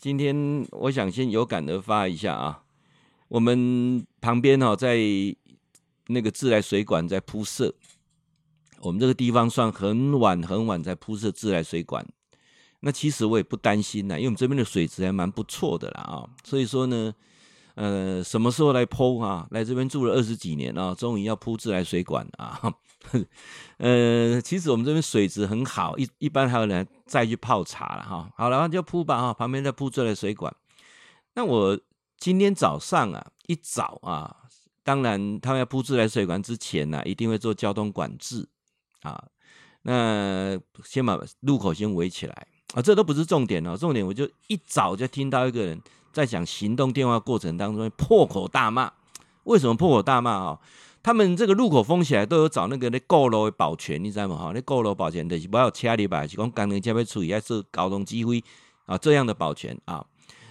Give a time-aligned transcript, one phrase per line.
[0.00, 2.62] 今天我想先有感而发一下啊，
[3.28, 4.96] 我们旁边哈在
[6.06, 7.74] 那个自来水管在铺设，
[8.78, 12.02] 我们这个地方算很晚很晚才铺设自来水管。
[12.80, 17.14] 那其实我也不担心呐，因为我们这边的水质还蛮不错的啦啊，所以说呢，
[17.74, 19.46] 呃，什么时候来铺啊？
[19.50, 22.72] 来这边住了二十几年啊，终于要铺自来水管啊。
[23.78, 28.30] 呃，其实我们这边水质很好，一一般还有人再去泡茶了哈。
[28.36, 30.54] 好了，那就铺吧哈，旁边再铺自来水管。
[31.34, 31.78] 那我
[32.18, 34.36] 今天早上啊，一早啊，
[34.82, 38.46] 当然他们要铺自来水管之前呢、一定会做交通管制
[39.02, 39.24] 啊。
[39.82, 42.46] 那先把路口先围起来。
[42.74, 45.80] 啊，这都不是重点哦，重点我就一早就听到一个人
[46.12, 48.92] 在讲行动电话过程当中破口大骂。
[49.44, 50.58] 为什么破口大骂啊？
[51.02, 54.36] 他们这个路口封起来都有找那个那过路的保全，你知道吗？
[54.36, 56.26] 哈，那过路保全的是不要车里吧？
[56.26, 58.42] 是讲工人这边处理还是交通指挥
[58.84, 58.98] 啊？
[58.98, 60.04] 这样的保全啊，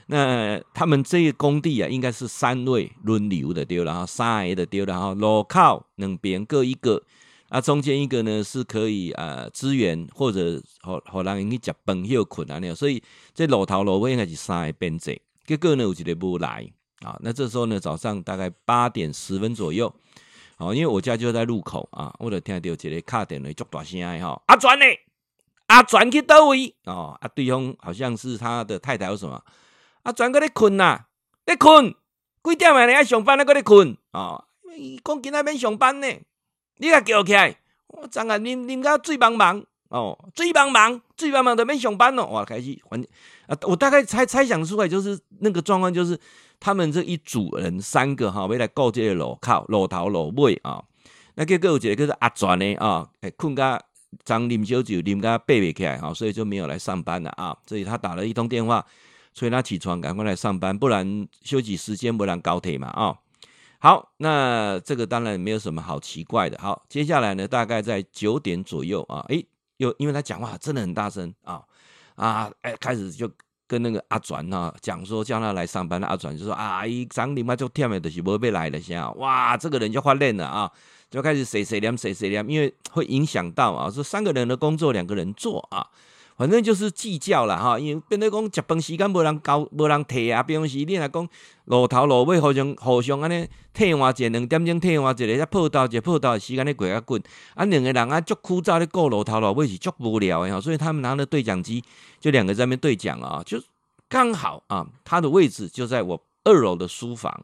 [0.07, 7.03] 那他们这个工地啊，应该是三位轮流的丢，然后三个的丢，然后路口两边各一个。
[7.49, 13.01] 啊，中间一个呢是可以呃支援或者好好让人去吃饭休困啊那样，所以
[13.33, 15.19] 这路头路尾应该是三个编制，
[15.50, 17.17] 结果呢有一个不来啊。
[17.22, 19.91] 那这时候呢早上大概八点十分左右，
[20.58, 24.86] 哦，因为我家就在路口啊，我就听到一个卡电话，足大声的吼，阿转呢，
[25.66, 29.44] 阿转去倒位哦，啊对方好像是他的太太有什么，
[30.03, 31.06] 阿转搁咧困呐，
[31.47, 31.95] 咧困，
[32.44, 32.86] 几点啊？
[32.86, 34.45] 你爱上班咧搁咧困啊？
[34.78, 36.08] 伊讲今仔免上班呢。
[36.78, 42.28] 你甲叫起来，我昨下啉啉甲醉茫茫哦，醉茫茫，醉茫茫都免上班咯。
[42.28, 43.03] 哇，开始反
[43.50, 46.17] 啊，我大概猜猜想出来，就是那个状况，就是
[46.59, 50.83] 他们这一组人三个哈，要来告这个路口、路头、路尾啊。
[51.33, 53.81] 那结果有一个叫做阿全的啊，哎，困甲
[54.23, 57.57] 昨啉小酒，啉甲爬袂起来哈，所以就没有来上班了啊。
[57.66, 58.85] 所以他打了一通电话，
[59.34, 63.18] 催他起床，赶快来上班，不然休息时间不然高铁嘛啊。
[63.79, 66.59] 好，那这个当然没有什么好奇怪的。
[66.59, 69.47] 好，接下来呢，大概在九点左右啊，诶，
[69.78, 71.63] 又因为他讲话真的很大声啊
[72.16, 73.31] 啊，诶，开始就
[73.69, 80.72] 跟那个阿转啊讲说叫他来上班阿转就说啊，伊张你妈就天的就是不会来了，先哇，这个人就发愣了啊，
[81.12, 85.85] 就开始谁谁凉谁谁凉，因为会影响到啊，说三个人的工作两个人做啊。
[86.39, 90.41] 反正就是计较啦哈，因为变得讲食饭时间无人交，无人提啊。
[90.41, 91.27] 比方说你来讲
[91.66, 97.22] 路头路尾互相互相安尼替换一两点钟替换一个，再报道一报道的时间咧过较滚，
[97.55, 101.83] 啊两个人啊足枯燥咧过路头路尾是足无聊的吼，所以他们拿了对讲机，
[102.22, 103.61] 就两个在那边对讲啊，就
[104.07, 107.44] 刚好啊，他的位置就在我二楼的书房。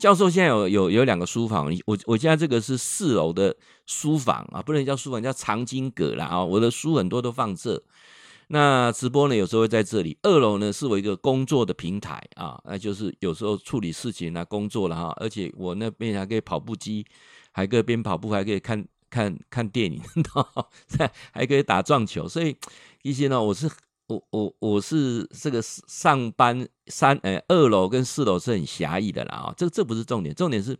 [0.00, 6.42] 教授现在有有有两个书房，我我现在这个是四楼的书房啊，不能叫书房，叫藏经阁啦啊。
[6.42, 7.82] 我的书很多都放这，
[8.48, 10.16] 那直播呢有时候会在这里。
[10.22, 17.04] 二楼呢是我一个工作的平台啊，那就是有时候处理事情啊，工作了哈，而且我那边还可以跑步机，
[17.52, 20.00] 还可以边跑步还可以看看看电影，
[21.30, 22.56] 还可以打撞球，所以
[23.02, 23.70] 一些呢我是。
[24.10, 30.76] 我我我是这个上班三呃二楼跟四楼是很狭义的啦啊，这这不是重点，重点是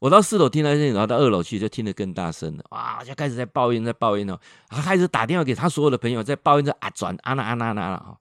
[0.00, 4.38] 我到四楼听到声音，然后到二楼去就听得更大声了，哇，就开始在抱怨在抱怨哦，
[4.68, 8.18] 他开始打电话给他所有的朋友在抱怨这啊转啊那啊那那了哈。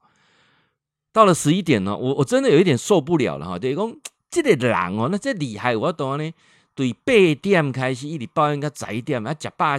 [1.11, 3.95] 到了十一点呢，我我真的有一点受不了了哈，对讲
[4.29, 6.31] 这个人哦，那这厉害，我懂呢，
[6.75, 9.77] 对八点开始一直抱怨个十一点，他吃饱。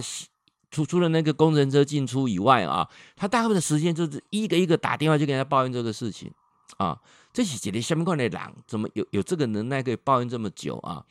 [0.69, 6.31] 除除了那个工程车进出以外啊，他大部分的时间就是一个一个打电话就跟他抱怨这个事情
[6.77, 6.99] 啊。
[7.33, 11.05] 这是几天下面过来狼，怎么有有这个能耐可以抱怨这么久啊？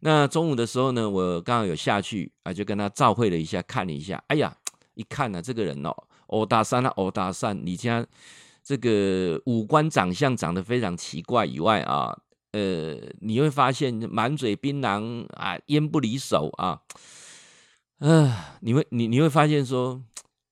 [0.00, 4.22] 那中午的时候呢，我刚好有下去啊，就跟他照会了一下，看了一下。
[4.28, 4.56] 哎呀，
[4.94, 5.94] 一看呢、啊，这个人哦，
[6.28, 8.06] 欧大山啊，欧大山，你家
[8.62, 12.16] 这个五官长相长得非常奇怪以外啊，
[12.52, 16.80] 呃，你会发现满嘴槟榔啊，烟不离手啊。
[17.98, 20.00] 呃，你会你你会发现说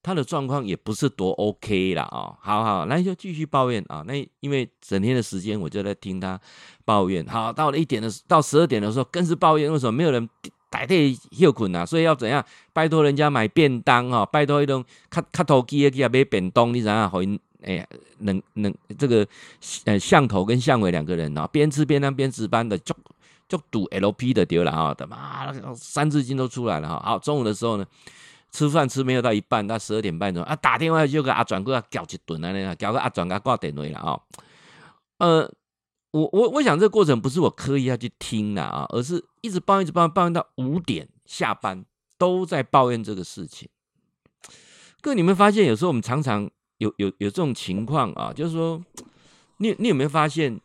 [0.02, 4.02] 他的状况也不是多 OK 啦啊、好好，那就继续抱怨啊。
[4.06, 6.41] 那因为整天的时间我就在听他
[6.85, 7.25] 抱怨。
[7.26, 10.29] 好，到了一点的到十二点的时候更是抱怨，为什么没有人
[10.70, 11.85] 代替休困啊？
[11.85, 12.44] 所以要怎样？
[12.73, 17.20] 拜托人家买便当啊、拜托一种卡卡头机给他买便当，你怎样好，
[17.62, 17.87] 哎，
[18.20, 19.26] 能能这个
[19.85, 22.94] 呃向头跟向尾两个人啊、哦，边吃边当边值班的就。
[23.56, 27.01] 就赌 LP 的丢了哈，他妈三字经都出来了哈。
[27.05, 27.87] 好，中午的时候呢，
[28.51, 34.21] 吃饭吃没有到一半，到十二点半钟啊，打电话就给阿转过来叫一顿啊，那叫个阿转给他挂电话了啊。
[35.19, 35.53] 呃，
[36.11, 41.85] 我我我想这个过程不是我刻意要去听的啊，而是一直抱怨一直抱怨，抱怨到五点下班
[42.19, 43.69] 都在抱怨这个事情。
[45.01, 48.83] 各位，你们发现有时候我们常常有有有这种情况啊，就是说。
[49.59, 50.61] 你你有没有发现，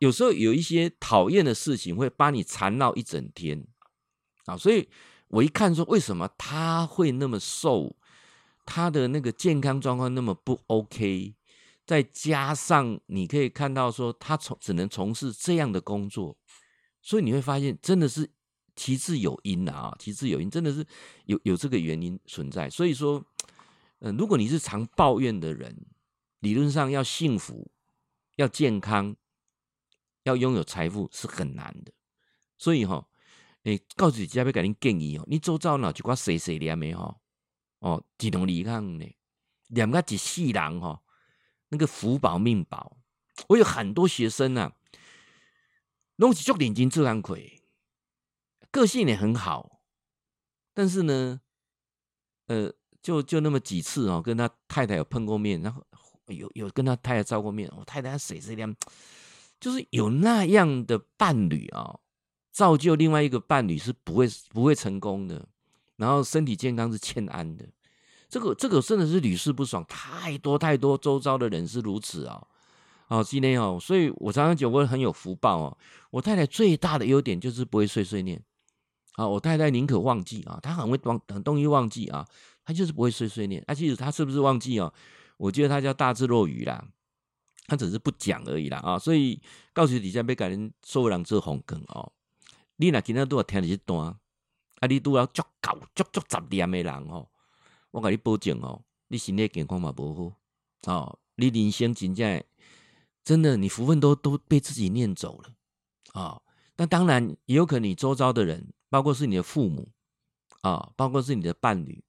[0.00, 3.66] 有时候有一些讨厌的事情会把你缠绕一整天
[4.46, 4.56] 啊？
[4.56, 4.88] 所以
[5.28, 7.96] 我一看说，为什么他会那么瘦？
[8.64, 11.34] 他的那个健康状况那么不 OK？
[11.84, 16.36] 再加上你可以看到说，他从只能从事这样的工作，
[17.02, 18.30] 所以你会发现，真的是
[18.76, 20.86] 其次有因啊，其次有因，真的是
[21.26, 22.70] 有有这个原因存在。
[22.70, 23.24] 所以说，
[23.98, 25.76] 嗯，如果你是常抱怨的人，
[26.38, 27.70] 理论上要幸福、
[28.36, 29.16] 要健康、
[30.24, 31.92] 要拥有财富是很难的。
[32.58, 33.06] 所以哈，
[33.62, 37.16] 诶，告诉你，加倍给您建议哦，你周遭哪就挂谁谁念没哈？
[37.78, 39.06] 哦，自动离开呢，
[39.68, 41.02] 两个一世人哈，
[41.68, 42.98] 那个福薄命薄，
[43.48, 44.74] 我有很多学生啊，
[46.16, 47.62] 拢是做眼睛自然亏，
[48.70, 49.80] 个性也很好，
[50.74, 51.40] 但是呢，
[52.46, 55.84] 呃，就就那么几次哦，跟他太太有碰过面，然后。
[56.26, 58.72] 有有跟他太太照过面，我太太谁是这样，
[59.60, 61.98] 就是有那样的伴侣啊，
[62.50, 65.46] 造就另外一个伴侣是不会不会成功的，
[65.96, 67.66] 然后身体健康是欠安的，
[68.28, 72.42] 这个这个真的是屡试不爽，太多太多周遭的人是如此啊，
[73.08, 75.78] 哦，今天哦，所以我常常觉得我很有福报哦，
[76.10, 78.42] 我太太最大的优点就是不会碎碎念，
[79.16, 82.26] 啊，我太太宁可忘记啊，她很会忘很容易忘记啊，
[82.64, 84.92] 她就是不会碎碎念，啊，其实她是不是忘记哦？
[85.36, 86.82] 我觉得她叫大智若愚啦，
[87.70, 88.98] 他只是不讲而已啦啊！
[88.98, 89.40] 所以
[89.72, 92.12] 告诉底下要改人收人做红梗哦。
[92.74, 94.08] 你若今天都要听这段，
[94.80, 97.28] 啊，你都要足够足足十年的人哦，
[97.92, 102.42] 我给你保证哦，你身体健康嘛不好哦，你人生真正
[103.22, 105.50] 真的你福分都都被自己念走了
[106.14, 106.42] 啊、哦！
[106.74, 109.88] 但当然也有可能你周遭的人，包括是你的父母
[110.62, 112.02] 啊、包括是你的伴侣，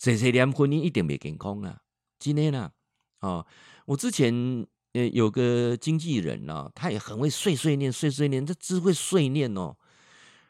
[0.00, 1.80] 谁谁连婚姻一定没健康啊！
[2.18, 2.72] 今天呢，
[3.20, 3.46] 哦，
[3.86, 9.76] 我之前呃有个经纪人呢、啊，他也很会碎碎念，碎碎念，这只会碎念哦。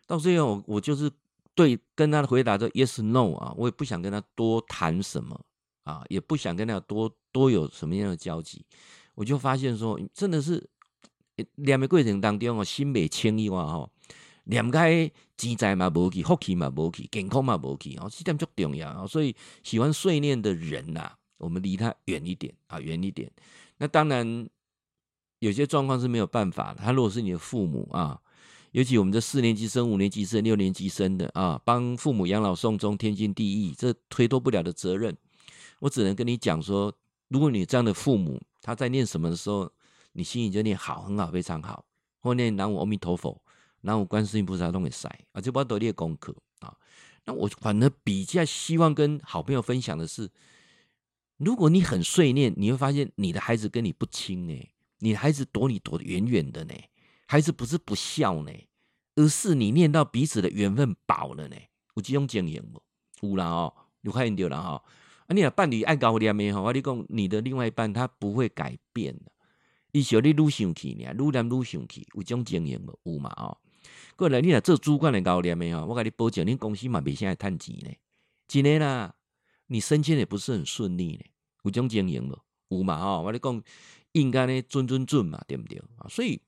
[0.06, 1.10] 到最后我，就是
[1.54, 5.38] 对跟他的回答说 yes no 啊，我也不想跟他多谈什么
[5.84, 8.64] 啊，也不想跟他多多有什么样的交集。
[9.14, 10.68] 我就发现说，真的是
[11.56, 13.90] 念的过程当中哦，心没轻易哇哈，
[14.44, 19.06] 念开钱财嘛无去，福气嘛无去，健康嘛无去哦，这点最重要。
[19.06, 21.16] 所以喜欢碎念的人呐、啊。
[21.40, 23.30] 我们离他远一点啊，远一点。
[23.78, 24.48] 那当然，
[25.38, 26.74] 有些状况是没有办法。
[26.74, 28.20] 他如果是你的父母啊，
[28.72, 35.16] 尤其我们这四年级生、五年级生、六年级生的啊，帮父母养老送终，天经地义，这推脱不了的责任。
[35.78, 36.94] 我只能跟你讲说，
[37.28, 39.72] 如果你这样的父母，他在念什么的时候，
[40.12, 41.84] 你心里就念好，很好，非常好。
[42.20, 43.42] 或念南无阿弥陀佛，
[43.80, 46.76] 南无观世音菩萨都会塞啊，这不要多列功课啊。
[47.24, 50.30] 那我反而比较希望跟好朋友分享的是。
[51.40, 56.74] 如果你很碎念，你会发现你的孩子跟你不亲呢，你的孩子躲你躲得远远的呢。
[57.26, 58.52] 孩子不是不孝呢，
[59.14, 61.56] 而是你念到彼此的缘分饱了呢。
[61.94, 62.82] 有这种经验不？
[63.26, 64.84] 有啦哦，有看到了哈。
[65.26, 66.60] 啊，你的伴侣爱搞念没哈？
[66.60, 69.32] 我跟你讲，你的另外一半他不会改变的。
[69.92, 72.98] 你小你愈生气呢，愈念愈生气，有这种经验不？
[73.04, 73.56] 有嘛哦。
[74.14, 75.86] 过来，你来做主管的搞念没哈？
[75.86, 77.90] 我跟你保证，你公司嘛别现在赚钱呢，
[78.46, 79.14] 真的啦。
[79.68, 81.20] 你升迁也不是很顺利呢，
[81.62, 82.38] 有种经营了，
[82.68, 83.62] 有嘛哦，我跟你讲，
[84.12, 86.08] 应该呢准准准嘛，对不对啊？
[86.08, 86.40] 所以，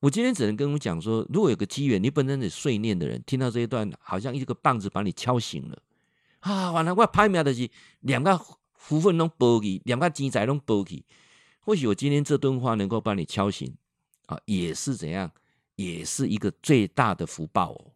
[0.00, 5.82] 我今天只能跟我讲说，如果有个机缘，你本身是碎念的人，听到这一段，好像一个棒子把你敲醒了
[6.40, 6.70] 啊！
[6.70, 7.68] 完了，我拍苗的是
[8.00, 8.40] 两个
[8.74, 11.04] 福分拢报去，两个钱财拢报去。
[11.60, 13.74] 或许我今天这段话能够把你敲醒
[14.26, 15.30] 啊，也是怎样，
[15.74, 17.92] 也是一个最大的福报哦，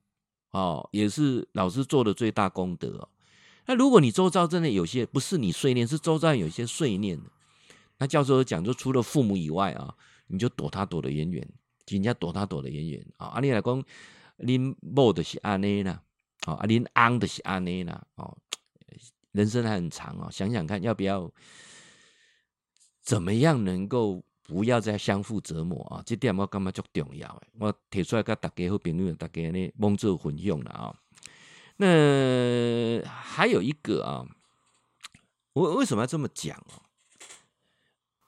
[0.50, 3.08] 哦，也是老师做的最大功德哦。
[3.66, 7.30] 那如果你周遭真的有些不是你碎念，是周遭有些碎念的，
[7.98, 9.94] 那教授讲，就除了父母以外啊，
[10.26, 11.48] 你就躲他躲得远远，
[11.86, 13.28] 人家躲他躲得远远啊。
[13.28, 13.84] 阿你来讲，
[14.38, 16.02] 恁某的是安尼啦，
[16.44, 18.36] 啊，恁昂的是安尼啦，哦，
[19.30, 21.30] 人生还很长哦，想想看要不要，
[23.02, 26.02] 怎么样能够不要再相互折磨啊？
[26.04, 30.98] 这点我感觉足重要的，我提出来跟大家好朋友，大家呢帮助分享了啊。
[31.82, 34.24] 那还有一个啊，
[35.52, 36.86] 我为什么要这么讲哦？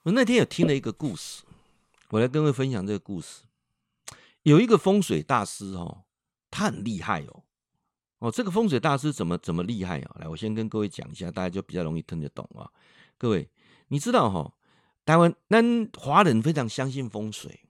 [0.02, 1.44] 我那天有听了一个故事，
[2.11, 3.42] 我来跟各位分享这个故事。
[4.42, 6.02] 有一个风水大师哦，
[6.50, 7.44] 他很厉害哦。
[8.18, 10.16] 哦，这个风水大师怎么怎么厉害啊？
[10.18, 12.68] 来，我先跟各位讲一下，大家就比较容易听得懂啊。
[13.16, 13.49] 各位，
[13.87, 14.52] 你知道哈，
[15.04, 15.58] 台湾那
[15.96, 17.61] 华人非常相信风水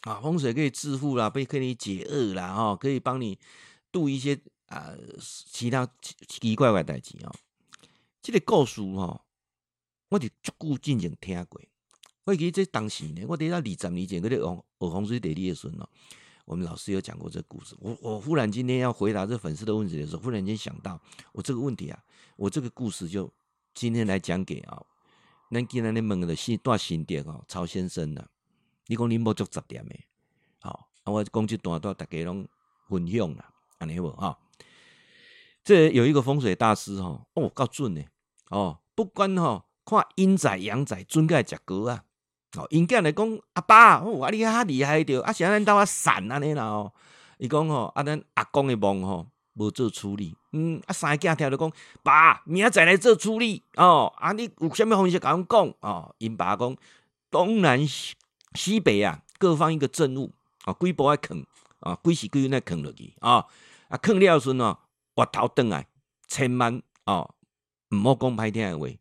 [0.00, 3.38] 啊，风水可以致富啦，可以可以解厄啦，哈，可以帮你
[3.92, 4.40] 度一些。
[4.74, 7.32] 啊，其他奇奇怪怪代志哦，
[8.20, 9.24] 这个故事哈，
[10.08, 11.60] 我就足够进前听过。
[12.24, 15.88] 我记得这当时呢，我得到二十年前嗰啲学学风水地理的时候，
[16.44, 17.76] 我们老师有讲过这故事。
[17.78, 21.00] 我我忽然今天要回答这粉丝的问题的时候，忽然间想到，
[21.32, 22.02] 我这个问题啊，
[22.36, 23.32] 我这个故事就
[23.74, 24.82] 今天来讲给啊，
[25.52, 28.26] 咱今天你问的新段新店哦，曹先生啊，
[28.88, 29.94] 你讲你冇足十点的，
[30.58, 32.48] 好，我讲这段段大家拢
[32.88, 34.36] 分享啦，安尼无哈？
[35.64, 38.02] 这有一个风水大师哈，哦，够准呢，
[38.50, 42.04] 哦，不管哈，看阴宅阳宅，准该食果啊。
[42.56, 46.92] 哦，因囝来讲阿爸，哦，啊你哈厉害着，啊啥咱兜啊散安尼啦哦。
[47.38, 54.12] 伊讲吼，啊咱阿公的梦吼无做处理，嗯，啊三个囝听着讲，爸明仔载来做处理哦。
[54.18, 56.14] 啊你有啥物方式甲阮讲哦？
[56.18, 56.76] 因爸讲
[57.30, 58.14] 东南西
[58.54, 60.30] 西北啊，各放一个证物
[60.66, 61.44] 啊，几步爱囥
[61.80, 63.46] 啊，几时几分来囥落去啊？
[63.88, 64.78] 啊囥了时阵哦，
[65.14, 65.86] 挖头转来，
[66.28, 67.34] 千万哦，
[67.90, 68.98] 毋好讲歹听诶话，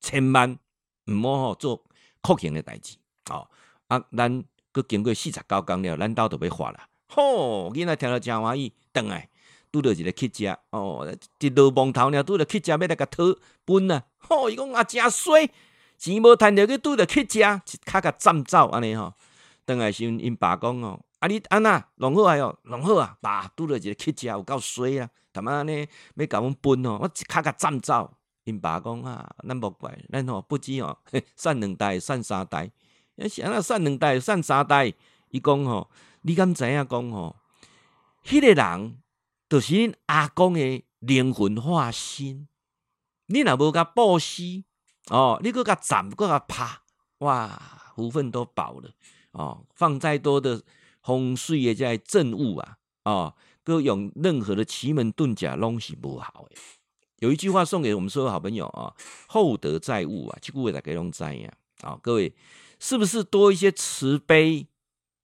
[0.00, 0.58] 千万
[1.06, 1.84] 毋好吼做。
[2.26, 2.96] 酷刑诶代志，
[3.28, 3.46] 哦
[3.88, 4.42] 啊，咱
[4.72, 6.88] 阁经过四十九工了，咱兜就要发啦。
[7.08, 9.28] 吼，囡仔听了诚欢喜，转来
[9.70, 11.06] 拄着一个乞食，哦，
[11.38, 13.24] 一落梦头了，拄着乞食要来甲讨
[13.66, 14.04] 分啊。
[14.16, 15.50] 吼，伊讲啊，真衰，
[15.98, 19.12] 钱无趁着去拄着乞食，一脚甲斩走安尼吼。
[19.66, 28.10] 转来时因爸讲哦，啊你安那弄好啊哟，弄好啊，爸拄着一个乞食有够衰啊，他妈安尼要甲阮分哦，我一脚甲斩走。
[28.44, 30.96] 因爸讲啊，咱莫怪，咱吼不知哦，
[31.34, 32.70] 散两代，散三代，
[33.28, 34.92] 想啊散两代，散三代。
[35.30, 37.36] 伊讲吼，你敢知影讲吼？
[38.22, 39.02] 迄、个人
[39.48, 42.46] 就是恁阿公的灵魂化身。
[43.26, 44.62] 你若无甲布施
[45.08, 46.80] 哦，你搁甲斩，搁甲拍，
[47.18, 47.58] 哇，
[47.96, 48.90] 福分都饱了
[49.32, 49.64] 哦。
[49.74, 50.62] 放再多的
[51.02, 53.34] 风水的这镇物啊，哦，
[53.64, 56.56] 搁用任何的奇门遁甲，拢是无好的。
[57.20, 58.94] 有一句话送给我们所有好朋友啊，
[59.26, 61.52] 厚德载物啊，这句话大家拢知呀。
[61.80, 62.34] 啊，各位
[62.78, 64.68] 是不是多一些慈悲，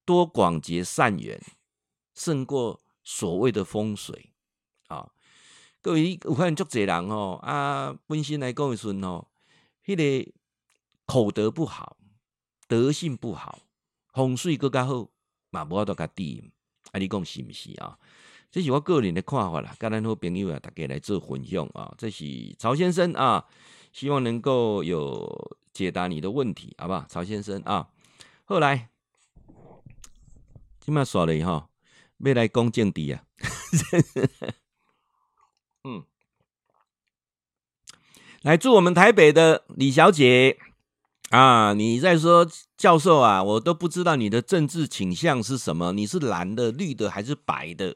[0.05, 1.41] 多广结善缘，
[2.15, 4.33] 胜过所谓的风水
[4.89, 5.11] 啊？
[5.83, 9.27] 各位有可能足侪人哦啊，本身来讲的时阵哦，
[9.85, 10.33] 迄个
[11.07, 11.97] 口德不好，
[12.67, 13.61] 德性不好，
[14.13, 15.09] 风水更加好，
[15.51, 16.51] 嘛无法度甲治，
[16.93, 17.99] 啊，你讲是不是啊？
[18.51, 21.95] 这是我个人的看法啦，跟咱好朋友啊，大家来做分享啊。
[21.97, 22.25] 这是
[22.59, 23.47] 曹先生啊，
[23.93, 27.07] 希望能够有解答你的问题，好不好？
[27.09, 27.89] 曹先生啊，
[28.45, 28.89] 后来
[30.81, 31.69] 今麦说了以后，
[32.19, 33.23] 未来讲政治啊。
[35.85, 36.03] 嗯，
[38.43, 40.59] 来祝我们台北的李小姐
[41.31, 42.45] 啊，你在说
[42.77, 47.95] 教授啊，我都不知道你的政治倾向是什么，你是蓝的、绿的还是白的？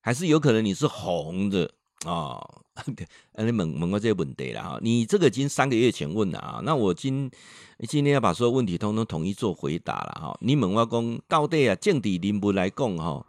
[0.00, 1.70] 还是有可能你是红的
[2.06, 2.62] 哦，
[3.36, 7.30] 你问问我这个问题了哈，你这个已经三个月前问了啊，那我今
[7.88, 10.38] 今天要把所有问题通通统一做回答了哈。
[10.40, 13.26] 你问我讲到底啊，政治人物来讲哈，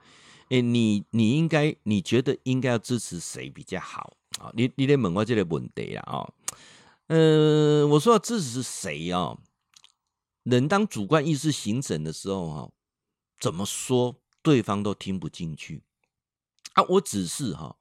[0.49, 4.51] 诶，你你应该你觉得应该要支持谁比较好啊？
[4.53, 6.27] 你你得问我这个问题了啊。
[7.07, 9.37] 嗯，我说要支持谁啊？
[10.43, 12.69] 人当主观意识形成的时候哈，
[13.39, 15.81] 怎么说对方都听不进去。
[16.73, 17.75] 啊，我只是哈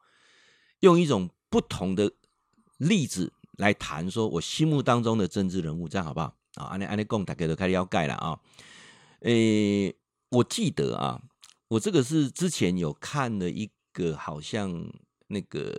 [0.81, 2.13] 用一种不同的
[2.79, 6.35] 例子来谈，说我心目当中的政治人物，这样好不好？
[6.55, 8.41] 啊，安尼安尼讲，大家都开始要盖了啊。
[9.21, 9.95] 诶，
[10.31, 11.21] 我记得啊，
[11.69, 14.91] 我这个是之前有看了一个好像
[15.29, 15.79] 那个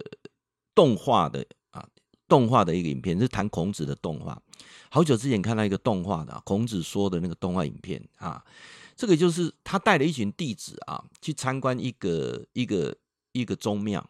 [0.74, 1.86] 动画的啊，
[2.27, 4.41] 动画的一个影片，是谈孔子的动画。
[4.89, 8.44] 好久之前看到一个动画的孔子说的那个动画影片啊。
[8.96, 12.96] 这个就是他带了一群弟子啊，去参观一个一个
[13.32, 14.08] 一个宗庙，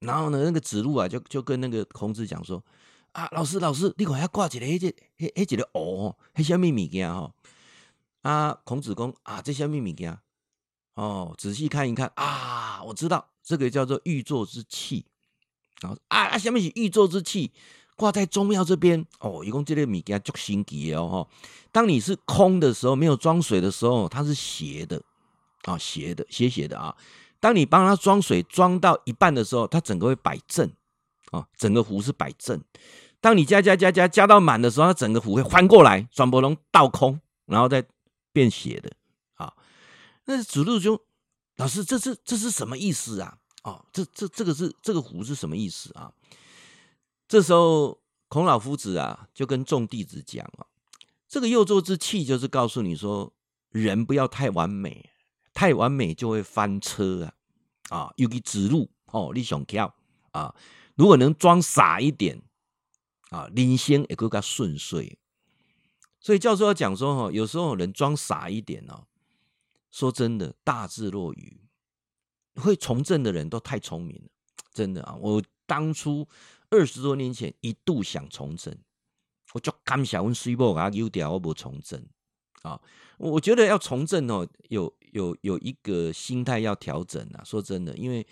[0.00, 2.62] 然后呢，那个子路啊，就就跟那个孔子讲说
[3.12, 4.88] ：“啊，老师老师，你看要挂一个迄个
[5.18, 7.32] 迄迄一个哦，迄什么物件哈？”
[8.22, 10.18] 啊，孔子公：“啊，这什么物件？
[10.94, 15.04] 哦，仔细看一看啊，我知道这个叫做玉座之器。
[15.80, 17.50] 然后啊啊，什么是玉座之器？”
[17.94, 21.28] 挂在宗庙这边哦，一共这类物件足神奇哦。
[21.70, 25.00] 当你是空的时候，没有装水的时候，它是斜的
[25.64, 26.96] 啊，斜的斜斜的啊。
[27.42, 30.70] 当你帮它装水装到一半的时候，它整个会摆正
[31.32, 32.62] 啊，整个壶是摆正。
[33.20, 37.84] 当你加加加加加到满的时候，它整个壶会翻过来，转波龙倒空，然后再
[38.32, 38.92] 变斜的
[39.34, 39.52] 啊。
[40.26, 41.04] 那子路就
[41.56, 43.38] 老师，这是这是什么意思啊？
[43.64, 46.12] 哦，这这这个是这个壶是什么意思啊？
[47.26, 50.66] 这时候，孔老夫子啊，就跟众弟子讲啊，
[51.28, 53.32] 这个右座之气就是告诉你说，
[53.70, 55.10] 人不要太完美，
[55.54, 57.24] 太完美就会翻车
[57.88, 57.98] 啊！
[57.98, 59.94] 啊，尤其指路哦，你想跳
[60.30, 60.54] 啊，
[60.94, 62.42] 如果能装傻一点
[63.30, 65.18] 啊，人生也更加顺遂。
[66.20, 69.06] 所以教授要讲说哈，有时候人装傻一点哦。
[69.90, 71.60] 说真的，大智若愚，
[72.54, 74.30] 会从政的人都太聪明了，
[74.72, 75.14] 真的啊！
[75.16, 76.26] 我当初
[76.70, 78.74] 二十多年前一度想从政，
[79.52, 82.02] 我就刚想问水某啊，有点我不从政
[82.62, 82.80] 啊。
[83.18, 87.40] 我觉得要从政哦，有有有一个心态要调整啊。
[87.44, 88.26] 说真的，因为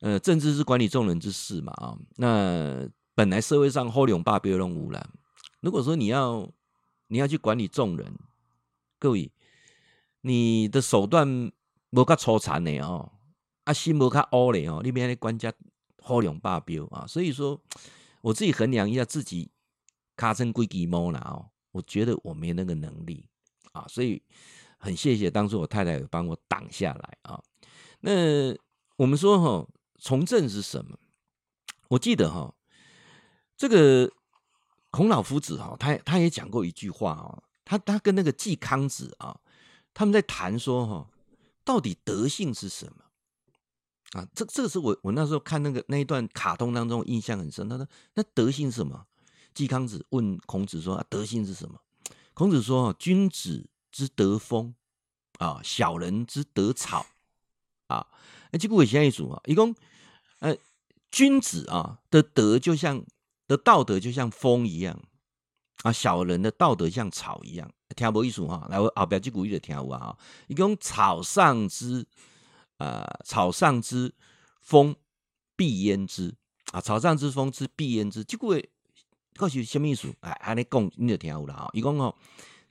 [0.00, 1.98] 呃，政治是管理众人之事嘛啊。
[2.16, 5.04] 那本来社会上好两百标拢有啦。
[5.60, 6.48] 如果说你要
[7.08, 8.14] 你要去管理众人，
[9.00, 9.32] 各位。
[10.22, 11.50] 你的手段
[11.92, 13.10] 无较粗残的哦，
[13.64, 15.50] 啊心无较乌的哦，你边的官家
[16.02, 17.58] 好两百标啊，所以说
[18.20, 19.50] 我自己衡量一下自己
[20.16, 23.24] 卡成几支毛了哦，我觉得我没那个能力
[23.72, 24.22] 啊，所以
[24.80, 27.40] 很谢谢当初我太太有帮我挡下来啊。
[28.00, 28.52] 那
[28.96, 29.68] 我们说哈，
[30.00, 30.98] 从政是什么？
[31.88, 32.52] 我记得哈，
[33.56, 34.10] 这个
[34.90, 39.38] 孔老夫子哈，他他也讲过一句话哦，他他跟那个季康子啊。
[39.92, 41.10] 他们在谈说哈，
[41.64, 43.02] 到底德性是什么
[44.12, 44.26] 啊？
[44.32, 47.68] 这这个是我我那时候看那个那一段卡通当中印象很深。
[47.68, 49.04] 他说：“那德性是什么？”
[49.52, 51.76] 季康子问孔子说：“啊，德性是什么？”
[52.34, 54.74] 孔子说：“君子之德风
[55.38, 57.06] 啊，小人之德草
[57.88, 58.06] 啊。”
[58.52, 59.74] 那这个我先一组啊，一共
[60.40, 60.56] 呃，
[61.10, 63.04] 君子啊的德就像
[63.46, 65.00] 的道德就像风一样
[65.82, 67.72] 啊，小人的道德像草一样。
[67.96, 70.16] 听无意思哈，来我后边这句就听有啊，
[70.46, 72.06] 伊讲草上之
[72.78, 74.14] 啊、草上之
[74.60, 74.94] 风
[75.56, 76.34] 必焉之
[76.72, 78.70] 啊，草上之风之必焉之，这句
[79.36, 80.14] 话是什么意思？
[80.20, 81.68] 哎，安尼讲你就听有了啊。
[81.72, 82.14] 伊讲哦，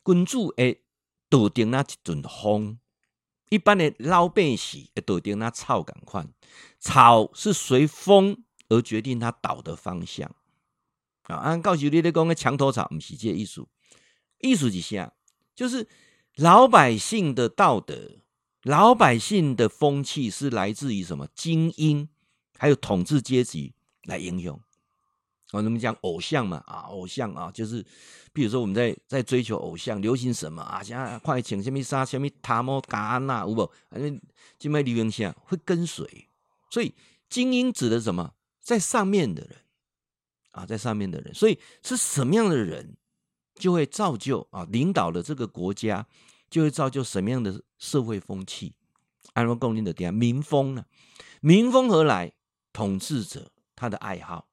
[0.06, 0.82] 君主诶，
[1.30, 2.80] 道德那一阵风，
[3.50, 6.34] 一般的老百姓诶，道德那草共款，
[6.80, 10.36] 草是随风而决定它倒的方向
[11.24, 11.36] 啊。
[11.38, 13.66] 按告诉你咧讲个墙头草，不是这个意思。
[14.40, 15.14] 意思是啥？
[15.56, 15.88] 就是
[16.36, 18.22] 老百姓的道德、
[18.64, 21.28] 老百姓的风气是来自于什么？
[21.36, 22.10] 精英
[22.58, 24.60] 还有统治阶级来影响。
[25.52, 27.84] 我们讲偶像嘛，啊，偶像啊，就是
[28.32, 30.84] 比如说我们在在追求偶像，流行什么啊？
[30.84, 33.72] 现在快请什么啥什么塔摩嘎安娜，有无？
[33.90, 34.22] 反正
[34.60, 36.28] 就卖流行下会跟随。
[36.70, 36.94] 所以
[37.30, 38.34] 精英指的什么？
[38.62, 39.58] 在上面的人
[40.52, 41.34] 啊，在上面的人。
[41.34, 42.96] 所以是什么样的人？
[43.56, 46.06] 就会造就啊，领导了这个国家，
[46.50, 48.74] 就会造就什么样的社会风气？
[49.34, 50.86] 安罗共进的点民风呢？
[51.42, 52.34] 民风何来？
[52.72, 54.48] 统治者他的爱好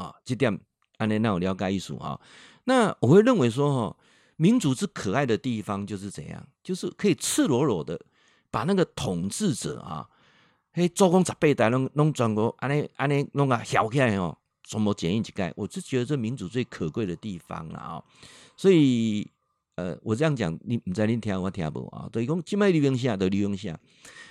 [0.00, 0.58] 啊，这点
[0.98, 2.18] 安尼那我了解一说啊。
[2.64, 3.96] 那我会认为说哈，
[4.36, 8.00] 民主之可爱的地方就是怎样，就是可以赤裸裸的
[8.50, 10.08] 把那个统治者啊，
[10.72, 14.36] 嘿，做工十八代拢拢转过，安尼安尼弄个晓起来哦。
[14.62, 15.52] 全部检验几盖？
[15.56, 18.04] 我是觉得这民主最可贵的地方了啊！
[18.56, 19.28] 所以，
[19.74, 22.08] 呃，我这样讲，你不知你听我听不啊？
[22.12, 23.76] 对，讲金麦利用下的利用下。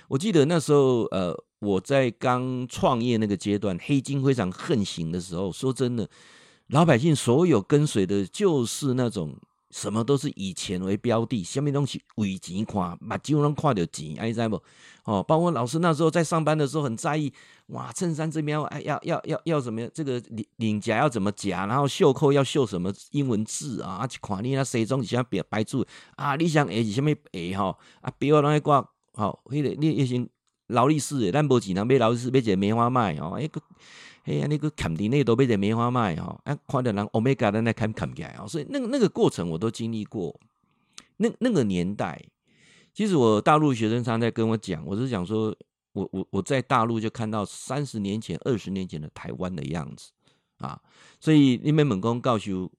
[0.08, 6.08] 我记得那时候，呃，我在刚创业那个阶段，黑金非常横行的时候，说真的，
[6.66, 9.36] 老百姓所有跟随的，就是那种。
[9.72, 14.60] 什么都是以钱为标的，什么东西为钱看，目睭拢看到钱，你知不？
[15.04, 17.32] 哦，包括老师那时候在上班的时候很在意，
[17.68, 19.86] 哇，衬衫这边要要要要要什么？
[19.94, 21.66] 这个领领夹要怎么夹？
[21.66, 23.98] 然后袖扣要绣什么英文字啊？
[24.02, 26.34] 啊，看你那西装是啥别白字啊？
[26.34, 27.66] 你想诶是什么诶哈？
[28.00, 30.18] 啊，别个拢爱挂好，迄个你一些
[30.70, 33.60] 劳力士诶，咱无钱，人买劳力士买一个梅花麦哦，哎个。
[34.24, 36.38] 哎呀，那个坎迪内都被人棉花卖哦。
[36.44, 40.38] 啊，看到人欧米伽的那看看起来啊，所以那个那个过程我都经历过。
[41.16, 42.22] 那那个年代，
[42.92, 45.56] 其实我大陆学生常在跟我讲，我是讲说
[45.94, 50.10] 我我我在大陆就看到三十年前、二十年前的台湾的样子
[50.58, 50.78] 啊。
[51.18, 52.70] 所以你们猛攻告诉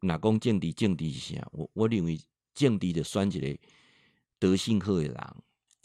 [0.00, 1.46] 哪公政敌政敌是啥？
[1.52, 2.18] 我我认为
[2.54, 3.56] 政敌的算起来
[4.38, 5.14] 德性好的人，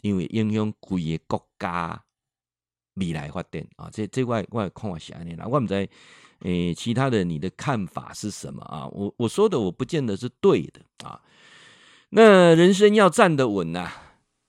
[0.02, 2.04] 因为影响规个国家。
[2.96, 5.92] 未来发展啊，这这块我看我写你了，我不知道，
[6.40, 8.86] 诶，其他的你的看法是什么啊？
[8.88, 11.18] 我我说的我不见得是对的啊。
[12.10, 13.90] 那人生要站得稳呐，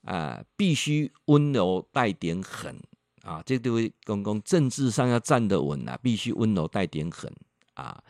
[0.02, 2.78] 啊，必须温柔带点狠
[3.22, 3.42] 啊。
[3.46, 7.34] 这对位公公，政治上要站得稳呐，必须温柔带点狠
[7.72, 8.04] 啊。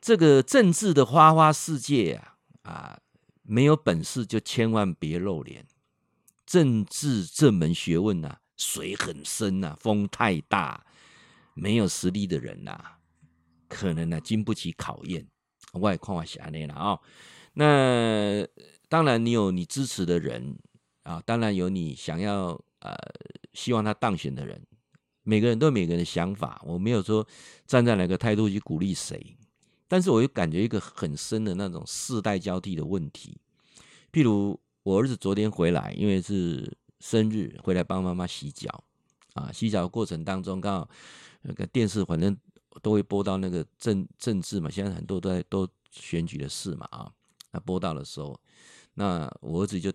[0.00, 2.98] 这个政治的花花世界啊，啊，
[3.42, 5.66] 没有本事就千万别露脸。
[6.46, 8.38] 政治这门学问呐。
[8.56, 10.86] 水很深呐、啊，风太大，
[11.54, 12.98] 没有实力的人呐、啊，
[13.68, 15.26] 可能呢、啊、经不起考验。
[15.72, 16.96] 我也看我下面了啊。
[17.54, 18.46] 那
[18.88, 20.56] 当然，你有你支持的人
[21.02, 22.96] 啊，当然有你想要呃
[23.54, 24.64] 希望他当选的人。
[25.24, 27.26] 每个人都有每个人的想法，我没有说
[27.66, 29.36] 站在哪个态度去鼓励谁。
[29.88, 33.36] 但是我又感觉一个很深的那种世代交替的问题。
[34.12, 38.84] 譬如我儿子昨天回来，因为是生日，回来帮妈妈洗脚
[39.32, 39.50] 啊。
[39.50, 40.88] 洗脚的过程当中，刚好
[41.40, 42.36] 那个电视反正
[42.82, 47.10] 都会播到那个政政治嘛，现在很多都在都选举的事嘛啊。
[47.50, 48.38] 那播到的时候，
[48.92, 49.90] 那我儿子就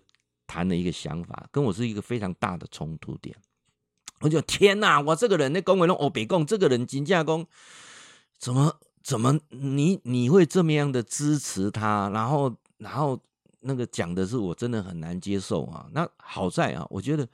[0.48, 3.36] 谈了一个想法，跟我是一个非常大的冲突点。
[4.22, 5.00] 我就天哪！
[5.00, 7.46] 我这个人那公文中我别讲，这个人金价公
[8.38, 12.10] 怎么怎么你你会这么样的支持他？
[12.10, 13.18] 然后然后
[13.60, 15.88] 那个讲的是我真的很难接受啊。
[15.92, 17.28] 那好在啊，我觉得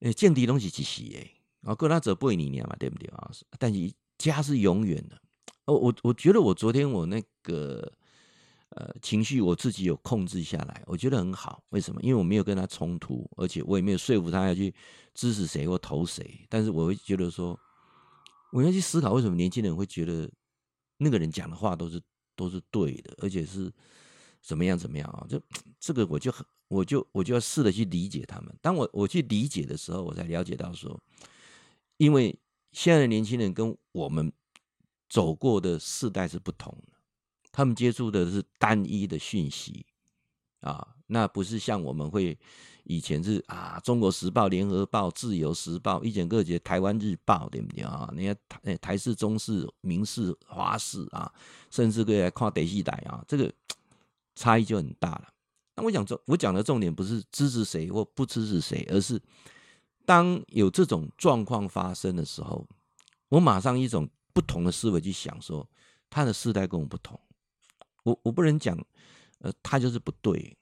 [0.00, 1.30] 诶，见敌东西其实诶，
[1.62, 3.30] 啊，哥他者不为你念嘛，对不对啊？
[3.58, 5.20] 但是家是永远的。
[5.66, 7.92] 哦，我我觉得我昨天我那个。
[8.76, 11.60] 呃，情绪我自己有控制下来，我觉得很好。
[11.70, 12.00] 为什么？
[12.02, 14.72] 因为我没有跟他冲突，而且我也没有说服他要去
[15.12, 16.46] 支持谁或投谁。
[16.48, 17.58] 但是我会觉得说，
[18.52, 20.30] 我要去思考为什么年轻人会觉得
[20.98, 22.00] 那个人讲的话都是
[22.36, 23.68] 都是对的，而且是
[24.42, 25.26] 怎么样怎么样啊？
[25.28, 25.40] 这
[25.78, 28.54] 这个我就很，我就我就要试着去理解他们。
[28.60, 31.00] 当我我去理解的时候，我才了解到说，
[31.96, 32.38] 因为
[32.72, 34.32] 现在的年轻人跟我们
[35.08, 36.94] 走过的世代是不同的。
[37.52, 39.84] 他们接触的是单一的讯息
[40.60, 42.38] 啊，那不是像我们会
[42.84, 48.08] 以前是啊，《中国时报》、《联合报》、《自由时报》、一剪各节《台湾日报》，对不对啊？
[48.16, 51.30] 你看台台视、中视、民视、华视啊，
[51.70, 53.52] 甚至可以来看电视台啊，这个
[54.34, 55.28] 差异就很大了。
[55.76, 59.20] 那我讲重，我讲的重点不是支持谁或不支持谁，而是
[60.04, 62.66] 当有这种状况发生的时候，
[63.28, 65.68] 我马上一种不同的思维去想说，
[66.08, 67.18] 他的世代跟我不同。
[68.02, 68.76] 我我不能讲，
[69.40, 70.56] 呃，他就是不对，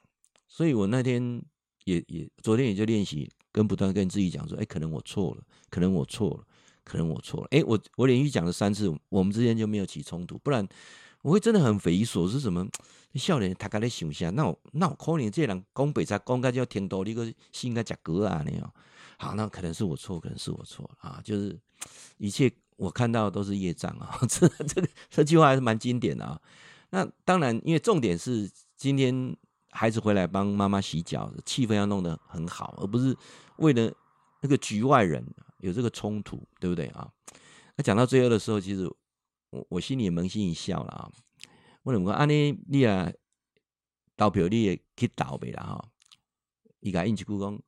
[0.46, 1.42] 所以我那天
[1.84, 6.44] 也也昨天也就练习，跟不断跟自己讲说，哎，可能我错了，可能我错了，
[6.84, 10.66] 可能我错了，哎，我我连续讲了三次，我们之间就没有起冲突，不然
[11.22, 12.66] 我会真的很匪夷所思，什么
[13.14, 18.74] 少年他刚才想下，那我那我可能这人讲北菜讲个叫天多，你个心该假格啊那样，
[19.18, 21.58] 好，那可能是我错，可能是我错啊，就是
[22.18, 26.40] 一切我看到的都是业障啊， 这这这句话还是蛮经典的啊。
[26.90, 29.36] 那当然，因为重点是今天
[29.70, 33.16] 孩子回来帮妈妈洗脚，气氛要弄得很好，而不是
[33.56, 33.92] 为了
[34.40, 35.26] 那个局外人
[35.58, 37.10] 有这个冲突，对不对啊？
[37.76, 38.88] 那讲到最后的时候，其实
[39.50, 41.10] 我我心里也扪心一笑了啊。
[41.82, 42.18] 我怎么讲？
[42.18, 43.10] 安尼你啊
[44.16, 45.84] 投票你也去投呗啦哈。
[46.80, 47.58] 伊甲应一句讲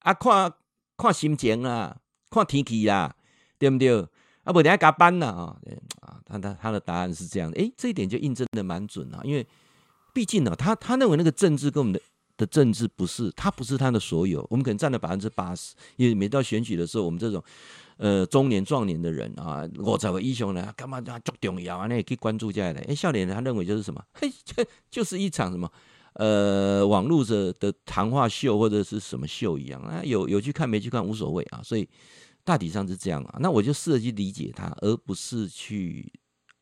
[0.00, 0.52] 啊，看
[0.96, 3.14] 看心情啦，看天气啦，
[3.58, 4.00] 对不对？
[4.44, 5.60] 啊，不等下加班了啊！
[6.00, 9.20] 啊，他他他的答案是这样的，诶，这一点就印证的蛮准啊。
[9.22, 9.46] 因为
[10.14, 12.00] 毕竟呢，他他认为那个政治跟我们的
[12.38, 14.46] 的政治不是，他不是他的所有。
[14.48, 17.44] 我们可能占了百分之八十，因为每到选举的时候，我们这种
[17.98, 21.86] 呃中年壮年的人啊，我这位英雄呢，干嘛他足重要啊？
[21.86, 22.80] 那也可以关注下来。
[22.82, 24.02] 诶，笑脸他认为就是什么？
[24.14, 25.70] 嘿，就就是一场什么
[26.14, 31.86] 呃网络的的谈话秀或者是什么秀一样啊，有有去看没去看无所谓啊，所以。
[32.44, 36.10] 大体上是这样啊，那我就试着去理解他，而不是去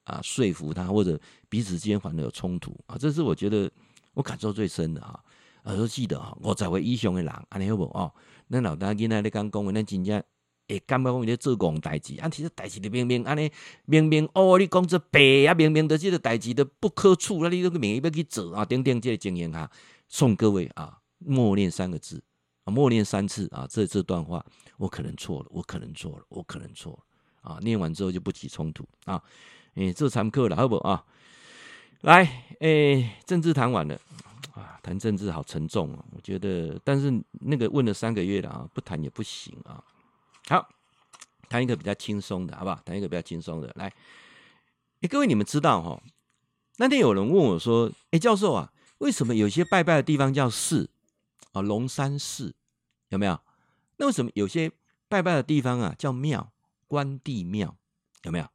[0.02, 1.16] 啊说服他，或者
[1.48, 3.70] 彼此之间反而有冲突啊，这是我觉得
[4.12, 5.20] 我感受最深的啊。
[5.66, 8.12] 我都记得啊，我才会英雄的人，安尼好不哦？
[8.46, 10.22] 那老大今仔日刚讲，那真正
[10.68, 13.50] 会感觉讲你在做公代志，啊，其实代志的明明安尼
[13.84, 19.68] 明明哦，你讲这白啊，明明的这个代志的不可处，那你都明明要去做啊，等等这个经验哈，
[20.08, 22.22] 送各位啊，默念三个字
[22.64, 22.70] 啊。
[22.70, 24.44] 默念三次啊，这这段话
[24.76, 27.58] 我可能错了，我可能错了，我可能错了啊！
[27.60, 29.22] 念完之后就不起冲突啊！
[29.74, 31.04] 诶，这堂课了，好不啊？
[32.02, 33.98] 来，诶，政治谈完了
[34.60, 39.82] 啊，谈政治好沉重啊，我觉得，但是那个问了三个月了啊，不谈也不行啊。
[40.48, 40.68] 好，
[41.48, 42.80] 谈一个比较轻松的，好不好？
[42.84, 43.92] 谈一个比较轻松的，来，
[45.00, 46.02] 诶，各位你们知道哈？
[46.78, 50.90] 那天有人问我说：“哎，教授啊，为什么有些拜拜的地方叫寺？”
[51.52, 52.54] 啊，龙山寺
[53.08, 53.38] 有没有？
[53.96, 54.70] 那为什么有些
[55.08, 56.52] 拜拜的地方啊叫庙？
[56.86, 57.76] 关帝庙
[58.22, 58.46] 有没有？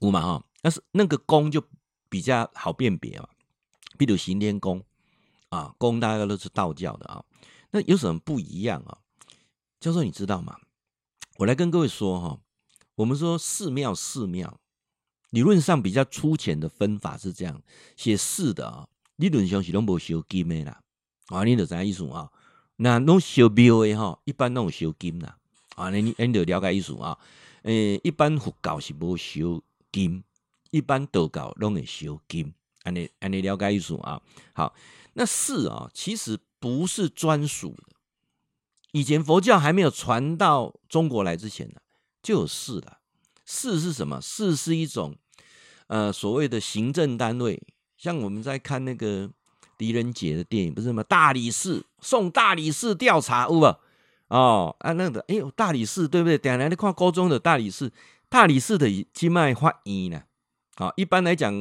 [0.00, 0.44] 五嘛哈？
[0.60, 1.64] 但是那个宫就
[2.08, 3.28] 比较好辨别嘛，
[4.04, 4.82] 比如行天宫
[5.50, 7.24] 啊，宫大概都是道教的啊。
[7.70, 8.98] 那有什么不一样啊？
[9.78, 10.58] 教授你知道吗？
[11.36, 12.40] 我来跟各位说哈，
[12.96, 14.58] 我们说寺庙寺庙，
[15.30, 17.62] 理论上比较粗浅的分法是这样
[17.96, 18.88] 写寺的啊。
[19.16, 20.82] 理论上是拢无烧金的啦，
[21.28, 22.28] 啊，你得知意思啊？
[22.76, 25.38] 那拢烧庙的吼，一般拢有烧金啦，
[25.76, 27.16] 啊，你你得了解意思啊？
[27.62, 29.62] 诶、一般佛教是无烧
[29.92, 30.24] 金，
[30.72, 32.52] 一般道教拢会烧金，
[32.84, 34.20] 安尼安尼了解意思啊？
[34.52, 34.74] 好，
[35.14, 37.84] 那寺啊，其实不是专属的。
[38.92, 41.80] 以前佛教还没有传到中国来之前呢，
[42.22, 42.98] 就有寺了。
[43.44, 44.20] 寺是什么？
[44.20, 45.16] 寺是一种
[45.86, 47.62] 呃所谓的行政单位，
[47.96, 49.30] 像我们在看那个
[49.76, 51.02] 狄仁杰的电影，不是吗？
[51.02, 53.76] 大理寺送大理寺调查，有无？
[54.28, 56.38] 哦啊，那个哎呦，大理寺对不对？
[56.38, 57.92] 等下你看高中的大理寺，
[58.28, 60.22] 大理寺的经脉法医呢？
[60.76, 61.52] 好，一般来讲，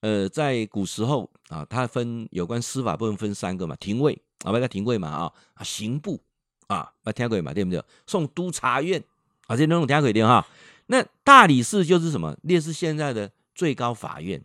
[0.00, 5.32] 呃，在古时候啊，它分有关司法部分分三个嘛，廷尉啊，不叫廷尉嘛啊，
[5.62, 6.20] 刑部
[6.66, 7.82] 啊，不听过嘛，对不对？
[8.06, 9.02] 送督察院
[9.46, 10.46] 啊，这种听过的哈。
[10.86, 12.36] 那大理寺就是什么？
[12.42, 14.42] 类似现在的最高法院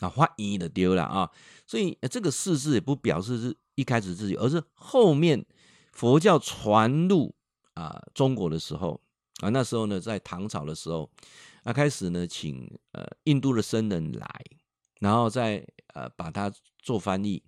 [0.00, 1.30] 啊，法医的丢了啊。
[1.66, 5.44] 所以这个寺字也不表示是一开始自己，而是后面。
[5.92, 7.34] 佛教传入
[7.74, 8.98] 啊中国的时候
[9.42, 11.10] 啊，那时候呢，在唐朝的时候，
[11.64, 14.44] 啊开始呢，请呃印度的僧人来，
[15.02, 17.42] 然后再呃把它做翻译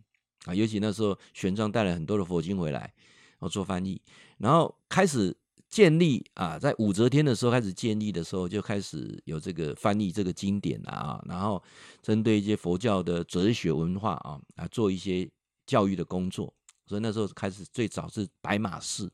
[0.44, 4.02] 啊，尤其那时候玄奘带了很多的佛经回来，然后做翻译，
[4.38, 5.36] 然后开始
[5.70, 11.62] 建立啊，在武则天的时候开始建立的时候，就开始有这个翻译这个经典了啊，然后
[12.02, 15.30] 针对一些佛教的哲学文化啊啊做一些
[15.64, 16.52] 教育的工作。
[16.86, 19.10] 所以那时候开始最早是白马寺，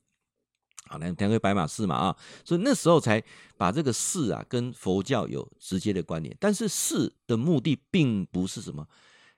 [0.90, 3.22] 好，来谈回白马寺嘛啊，所以那时候才
[3.56, 6.36] 把这个寺啊跟佛教有直接的关联。
[6.40, 8.84] 但是寺的目的并不是什么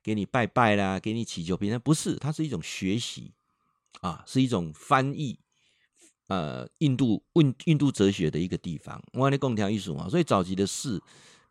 [0.02, 3.34] 给你拜拜啦，给你祈求平安，不是，它是一种学习
[4.00, 5.38] 啊，是一种翻译
[6.28, 9.02] 呃印度印印度哲学的一个地方。
[9.12, 11.02] 我跟你讲艺术嘛，所以早期的寺。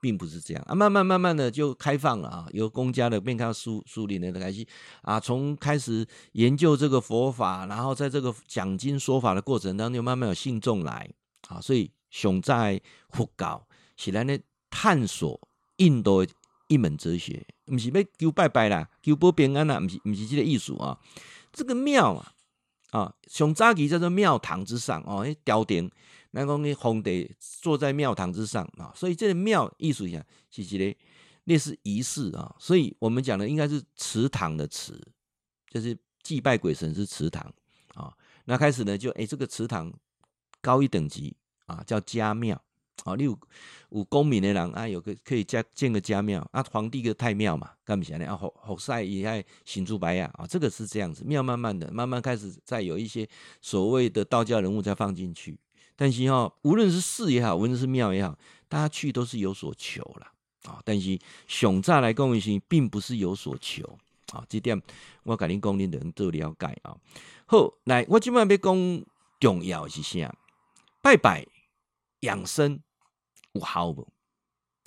[0.02, 0.64] 并不是这样。
[0.68, 4.66] 啊，慢慢慢慢的就开放了啊，由公家的变开树树林的开始
[5.04, 11.10] 啊，从开始研究这个佛法，然后在这个讲经说法的过程当中，慢慢有信众来。
[11.48, 13.66] 啊，所以熊在佛教
[13.98, 14.38] 是来呢
[14.70, 15.40] 探索
[15.78, 16.32] 印度的
[16.68, 20.98] 一门哲学，不是要求拜拜啦，求保平安啦，不是不是这个意思啊，
[21.52, 22.34] 这个庙啊
[22.92, 25.92] 啊，熊早期叫做庙堂之上哦，迄吊顶。
[26.32, 30.96] 那讲你皇帝坐在庙堂之上啊，所以这个庙艺术一下，其实咧
[31.44, 35.00] 类似仪式啊，所以我们讲的应该是祠堂的祠，
[35.70, 37.54] 就是祭拜鬼神是祠堂
[37.96, 38.14] 啊。
[38.46, 39.92] 那开始呢，就哎、这个祠堂
[40.62, 42.60] 高一等级啊，叫家庙
[43.04, 43.14] 啊。
[43.16, 43.38] 你有
[43.90, 46.64] 有功名的人啊，有个可以加建个家庙啊。
[46.72, 50.48] 皇帝个太庙嘛，干不起来啊，好好晒也爱行出白呀啊。
[50.48, 53.28] 这个是这样子，庙慢慢的，慢慢开始再有一些
[53.62, 55.60] 所谓的道教人物再放进去。
[56.02, 58.36] 但是哈，无论是寺也好，无论是庙也好，
[58.68, 60.34] 大家去都是有所求啦。
[60.64, 60.82] 啊。
[60.84, 64.00] 但是熊乍来供一心，并不是有所求
[64.32, 64.44] 啊。
[64.50, 64.82] 这点
[65.22, 66.98] 我跟你讲，你能都了解啊。
[67.46, 69.06] 好，来，我今晚要讲
[69.40, 70.36] 重要是啥？
[71.04, 71.46] 拜拜
[72.22, 72.80] 养生
[73.52, 74.08] 有效无？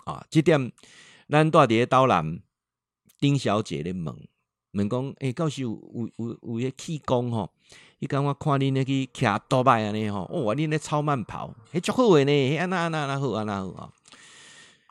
[0.07, 0.72] 啊，这点
[1.29, 2.42] 咱住伫个岛南
[3.20, 4.29] 丁小姐咧问
[4.72, 7.53] 问讲，诶，到时有有有有些气功吼？
[7.98, 13.90] 你刚我看你那去骑多摆安尼吼，哇，你那超慢跑，哎，足好诶呢，安那安那安那好安那好啊。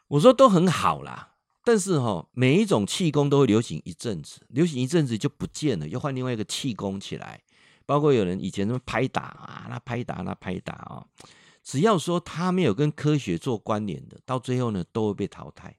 [0.08, 7.42] 我说都很好啦，但是哈，每一种气功都会流行一阵子，流行一阵子就不见了，又换另外一个气功起来。
[7.86, 11.06] 包括有人以前什么拍打啊，那拍打那拍打啊，
[11.64, 15.76] 只要说他没有跟科学做关联的，到最后呢都会被淘汰。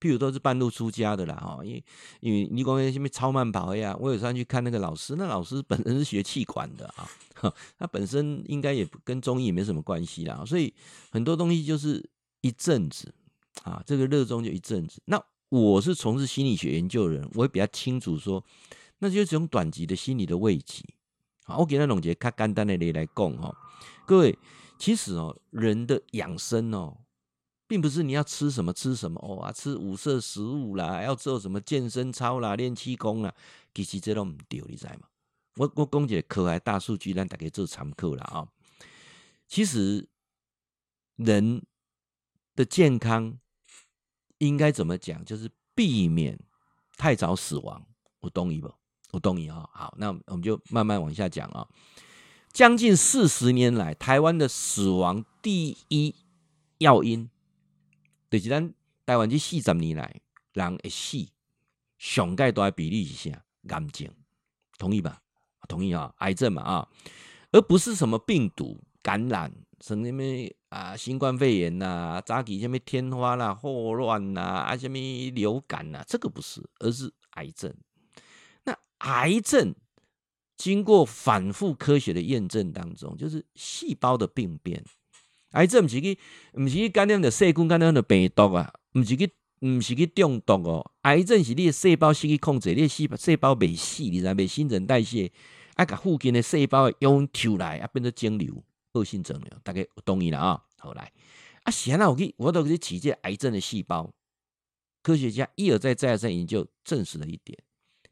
[0.00, 1.84] 譬如都是半路出家的啦，哈，因为
[2.20, 7.08] 因为你光那什么超慢跑呀，我有上去看那个老师，那老师本身是学气管的啊，
[7.78, 10.72] 他本身应该也跟中医也没什么关系啦，所以
[11.10, 12.08] 很多东西就是
[12.40, 13.12] 一阵子
[13.62, 15.00] 啊，这个热衷就一阵子。
[15.06, 18.44] 那我是从事心理学研究的人，我也比较清楚说，
[18.98, 20.84] 那就是这种短期的心理的慰藉。
[21.44, 23.56] 好，我给他总结看简单的例来讲哈，
[24.04, 24.38] 各位，
[24.78, 26.98] 其实哦，人的养生哦。
[27.68, 33.34] 并不是你要吃什么吃什么哦啊，吃五色食物啦，要做什么健身操啦、练气功啦，
[33.74, 35.08] 其实这都唔对，你知吗？
[35.56, 38.46] 我我讲一个科学大数据，让大家做参考啦啊。
[39.48, 40.06] 其实
[41.16, 41.64] 人
[42.54, 43.38] 的健康
[44.38, 45.24] 应该怎么讲？
[45.24, 46.38] 就是避免
[46.96, 47.84] 太早死亡。
[48.20, 48.72] 我同意不？
[49.12, 49.68] 我同意啊。
[49.72, 51.66] 好，那我们就慢慢往下讲啊。
[52.52, 56.14] 将近四十年来，台湾的死亡第一
[56.78, 57.28] 要因。
[58.30, 60.20] 就是咱台湾这四十年来
[60.52, 61.18] 人会死
[61.98, 63.42] 上盖大的比例是啥？
[63.68, 64.08] 癌症，
[64.78, 65.20] 同意吧？
[65.68, 66.88] 同意啊，癌症嘛啊，
[67.50, 70.22] 而不是什么病毒感染，什么
[70.68, 74.98] 啊新冠肺炎呐、啊，早期什么天花啦、霍乱呐啊，什么
[75.34, 77.74] 流感呐，这个不是，而是癌症。
[78.64, 79.74] 那癌症
[80.56, 84.84] 经过反复科学的验证当中，就是细胞的病变。
[85.52, 86.18] 癌症不是去，
[86.52, 89.26] 不是去感染着细菌，感染着病毒啊，不是去，
[89.58, 90.92] 不是去中毒哦。
[91.02, 95.32] 癌症是你的细胞失去控制，你的细胞细胞未死，你知未新陈代谢，
[95.74, 100.62] 啊，把附近的细胞用抽来，啊，变成肿瘤，恶性肿瘤，大概有同意了啊。
[100.78, 101.10] 好来，
[101.62, 104.12] 啊，显然我给我都给起这癌症的细胞，
[105.02, 107.58] 科学家一而再再而三研究证实了一点，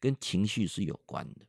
[0.01, 1.45] 跟情绪是有关的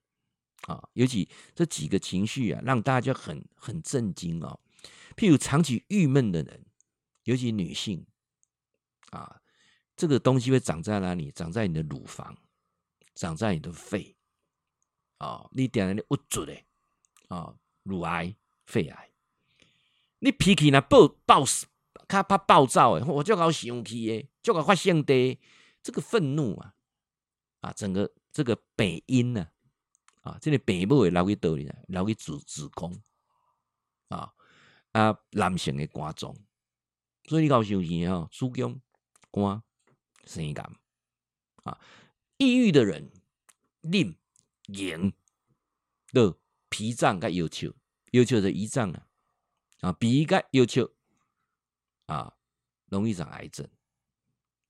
[0.74, 0.84] 啊。
[0.94, 4.60] 尤其这几个情绪啊，让大家很很震惊哦。
[5.16, 6.66] 譬如长期郁闷的人，
[7.24, 8.06] 尤其女性
[9.12, 9.42] 啊，
[9.96, 11.32] 这个东西会长在哪里？
[11.32, 12.38] 长在你的乳房，
[13.14, 14.16] 长在你的肺
[15.18, 15.50] 啊。
[15.52, 16.56] 你点了你郁住的
[17.30, 19.12] 啊，乳癌、肺癌，
[20.20, 21.68] 你脾气呢暴暴死。
[22.08, 25.40] 他怕暴躁诶，我就搞生气诶，就搞发现的
[25.82, 26.76] 这个愤怒啊
[27.62, 29.48] 啊，整个这个病因呢
[30.22, 33.02] 啊，这个病母会留去倒里呢，留去子子宫
[34.10, 34.32] 啊
[34.96, 36.34] 啊，男性的肝脏，
[37.26, 38.82] 所以你搞生气啊，子宫
[39.30, 39.62] 肝
[40.24, 40.72] 生癌
[41.64, 41.78] 啊，
[42.38, 43.12] 抑郁的人，
[43.82, 44.16] 脸
[44.68, 45.12] 眼
[46.14, 46.38] 的
[46.70, 47.74] 脾脏该要求，
[48.12, 49.06] 要求的胰脏啊
[49.82, 50.90] 啊，脾该要求。
[52.06, 52.38] 啊，
[52.90, 53.68] 容易长癌症。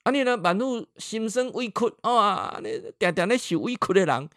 [0.03, 0.37] 啊，你呢？
[0.37, 2.59] 满路心生委屈啊！
[2.63, 4.29] 你点点那受委屈的人，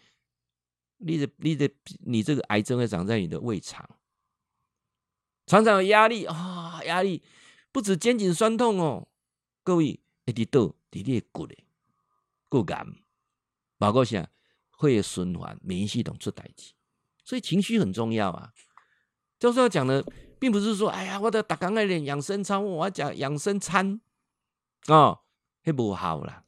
[0.96, 1.70] 你的、你的、
[2.00, 3.88] 你这个癌症会长在你的胃肠，
[5.48, 7.20] 常常有压力啊，压力
[7.72, 9.08] 不止肩颈酸痛哦，
[9.64, 11.64] 各位，一直到你的骨嘞，
[12.48, 12.86] 骨癌，
[13.78, 14.28] 包括啥，
[14.70, 16.72] 会循环，免疫系统出代志，
[17.24, 18.52] 所以情绪很重要啊。
[19.40, 20.04] 就是要讲的。
[20.40, 24.00] 并不是说，哎呀，我得打刚来练养生操，我要讲养生餐
[24.86, 25.18] 哦，
[25.64, 26.44] 那不好啦。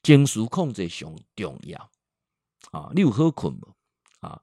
[0.00, 1.90] 情绪控制上重要
[2.70, 3.74] 啊，你有好困不？
[4.20, 4.40] 啊，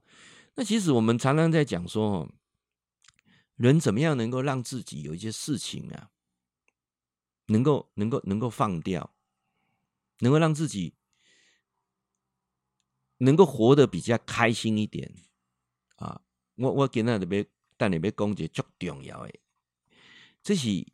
[0.56, 2.28] 那其实我们常常在讲说，
[3.56, 6.10] 人怎么样能够让自己有一些事情啊，
[7.46, 9.14] 能够能够能够放掉，
[10.18, 10.94] 能够让自己
[13.18, 15.14] 能够活得比较开心一点
[15.96, 16.20] 啊。
[16.56, 17.48] 我我今天特别。
[17.76, 19.34] 但你别讲一个最重要的，
[20.44, 20.86] 这是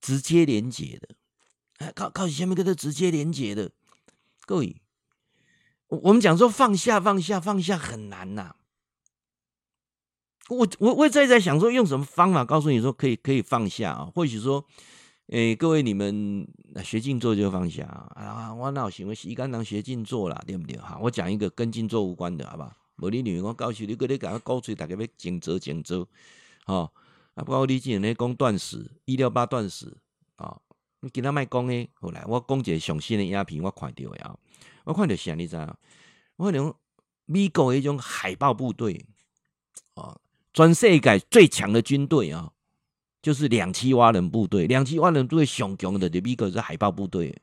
[0.00, 1.14] 直接连接的，
[1.76, 3.70] 哎，靠靠下面跟它直接连接的，
[4.46, 4.82] 各位，
[5.86, 8.56] 我我们讲说放下放下放下很难呐、
[10.48, 14.10] 我我我在在想说用什么方法告诉你说可以可以放下啊？
[14.14, 14.64] 或许说，
[15.26, 16.46] 诶、各位你们
[16.84, 20.76] 学静坐就放下啊，我那行为是一干当学静坐啦，对不对？
[20.78, 22.76] 哈，我讲一个跟静坐无关的，好吧？
[22.98, 26.08] 无你女儿讲教授，你搁咧甲我鼓吹，大家要静坐静坐，
[26.64, 26.90] 吼
[27.34, 27.42] 啊！
[27.44, 29.98] 不过你之前咧讲断食，一六八断食，
[30.36, 30.56] 啊，
[31.00, 34.34] 你今仔卖讲诶，后来我讲一个上新的影片，我看到诶啊，
[34.84, 35.74] 我看到啥你知影？
[36.36, 36.74] 我讲
[37.26, 39.04] 美国迄种海豹部队，
[39.94, 40.16] 啊，
[40.56, 42.50] 全世界最强的军队啊，
[43.20, 47.42] 就是两栖蛙人部队，两栖蛙人部队上强的，就美国是海豹部队，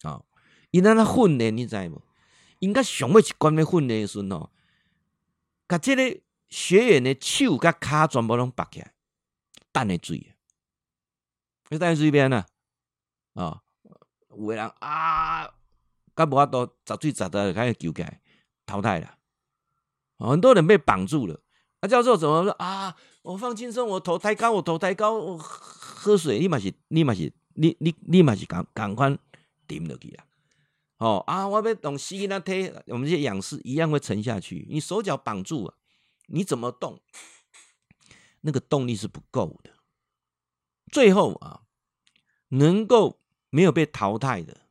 [0.00, 0.22] 啊，
[0.70, 2.00] 伊那那训练你知无？
[2.60, 4.50] 应该上尾一关咧训练诶时阵吼。
[5.68, 8.94] 甲这个学员的手甲骹全部拢拔起来，
[9.70, 10.34] 等下水，
[11.68, 12.46] 你等下水边啊？
[13.34, 13.62] 啊，
[14.30, 15.44] 有个人啊，
[16.16, 18.22] 甲无法度十水十的开始救起来
[18.64, 19.18] 淘汰了。
[20.16, 21.42] 很多人被绑住了。
[21.84, 22.96] 啊，教授怎么说啊？
[23.20, 29.14] 我放轻松，我头抬高，我头抬高，我喝水，你嘛是，你嘛是，你你你嘛是赶赶快
[29.66, 30.24] 顶落去啊！
[30.96, 31.46] 哦啊！
[31.46, 34.66] 我要用吸那推，我们这些仰视一样会沉下去。
[34.70, 35.74] 你手脚绑住了，
[36.28, 37.02] 你怎么动？
[38.40, 39.70] 那个动力是不够的。
[40.90, 41.64] 最后啊，
[42.48, 43.20] 能够
[43.50, 44.62] 没有被淘汰的，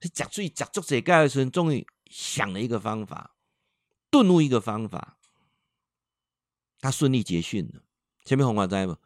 [0.00, 3.34] 是夹最夹住这盖的时候，终于想了一个方法，
[4.08, 5.17] 顿悟一个方法，
[6.80, 7.82] 他顺利结训了。
[8.24, 8.96] 前面红花在不？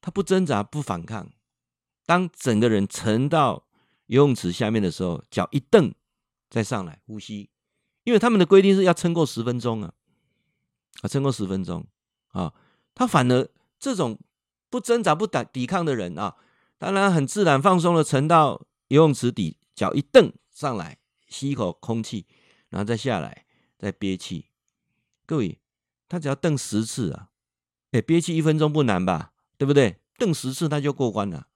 [0.00, 1.30] 他不挣扎，不反抗，
[2.04, 3.66] 当整个人沉到。
[4.06, 5.94] 游泳池下面的时候，脚一蹬，
[6.50, 7.48] 再上来呼吸，
[8.02, 9.94] 因为他们的规定是要撑过十分钟啊，
[11.00, 11.86] 啊，撑过十分钟
[12.32, 12.52] 啊，
[12.94, 13.48] 他反而
[13.78, 14.20] 这种
[14.68, 16.36] 不挣扎、不打抵抗的人啊，
[16.76, 22.26] 当然很自然放松的沉到游泳池底，脚一蹬上来，吸一口空气，
[22.68, 23.46] 然后再下来，
[23.78, 24.50] 再憋气。
[25.24, 25.58] 各位，
[26.14, 27.28] 他只要蹬十次啊，
[27.90, 29.32] 哎，憋气一分钟不难吧？
[29.58, 29.98] 对不对？
[30.16, 31.48] 蹬十次他就过关了。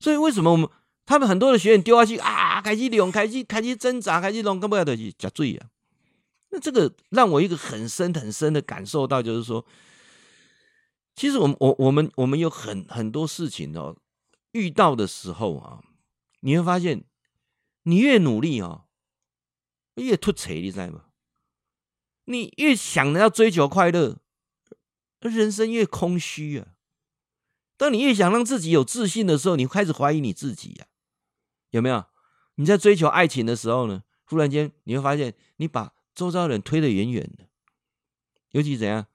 [0.00, 0.68] 所以为什么我们？
[1.06, 5.68] 他们很多的学员丢下去啊，开始用，开始开始挣扎，开始弄，根本要的是假醉啊。
[6.48, 9.66] 那这个让我一个很深很深的感受到，就是说，
[11.14, 13.96] 其实我们我我们我们有很很多事情哦，
[14.52, 15.84] 遇到的时候啊，
[16.40, 17.04] 你会发现，
[17.82, 18.86] 你越努力哦，
[19.96, 21.04] 越脱垂，你知道吗？
[22.24, 24.18] 你越想着要追求快乐，
[25.20, 26.68] 人生越空虚啊。
[27.76, 30.86] 当你越想让自己有自信的时候，你开始怀疑你自己呀。
[31.70, 32.06] 有没有？
[32.54, 34.04] 你在追求爱情的时候呢？
[34.24, 37.48] 忽然间你会发现，你把周遭人推得远远的。
[38.50, 39.06] 尤其怎样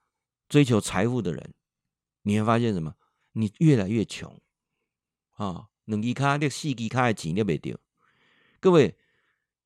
[0.49, 1.53] 追求财富的人，
[2.24, 2.95] 你会发现什么？
[3.32, 4.41] 你越来越穷
[5.38, 7.80] 啊，两支卡、六四支卡的钱都没丢。
[8.60, 8.97] 各位，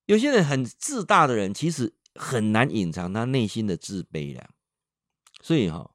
[0.06, 4.50] 有些人很自大的人，其实很难隐藏他内心的自卑了。
[5.42, 5.94] 所以哈，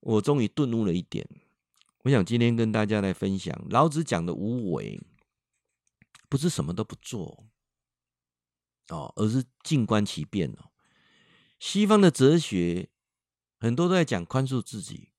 [0.00, 1.28] 我终于顿悟了一点。
[2.04, 5.00] 我想今天跟大家来分享老子讲的无为，
[6.28, 7.46] 不是什么都不做
[8.88, 10.70] 哦，而是静观其变哦。
[11.58, 12.90] 西方的哲学
[13.58, 15.12] 很多都在讲宽恕自己，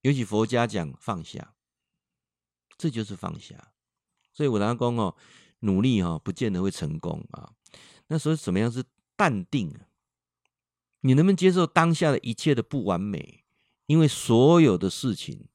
[0.00, 1.54] 尤其佛家讲放下，
[2.76, 3.72] 这就是放下。
[4.32, 5.16] 所以我常讲哦，
[5.60, 7.54] 努力哈不见得会成功啊。
[8.10, 8.84] 那时候怎么样是
[9.16, 9.72] 淡定？
[11.00, 13.44] 你能不能接受当下的一切的不完美？
[13.86, 15.46] 因为所有的事情。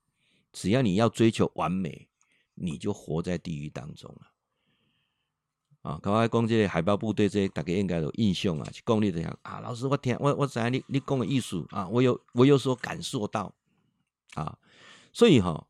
[0.57, 2.07] 只要你要追求完美，
[2.53, 4.31] 你就活在地狱当中了。
[5.81, 13.53] 啊，刚才讲这个海豹部队，这些大家应该有印象啊，去讲你这样啊，老师我听我我知道你你讲的艺术啊，我有我有所感受到
[14.35, 14.57] 啊，
[15.11, 15.67] 所以哈、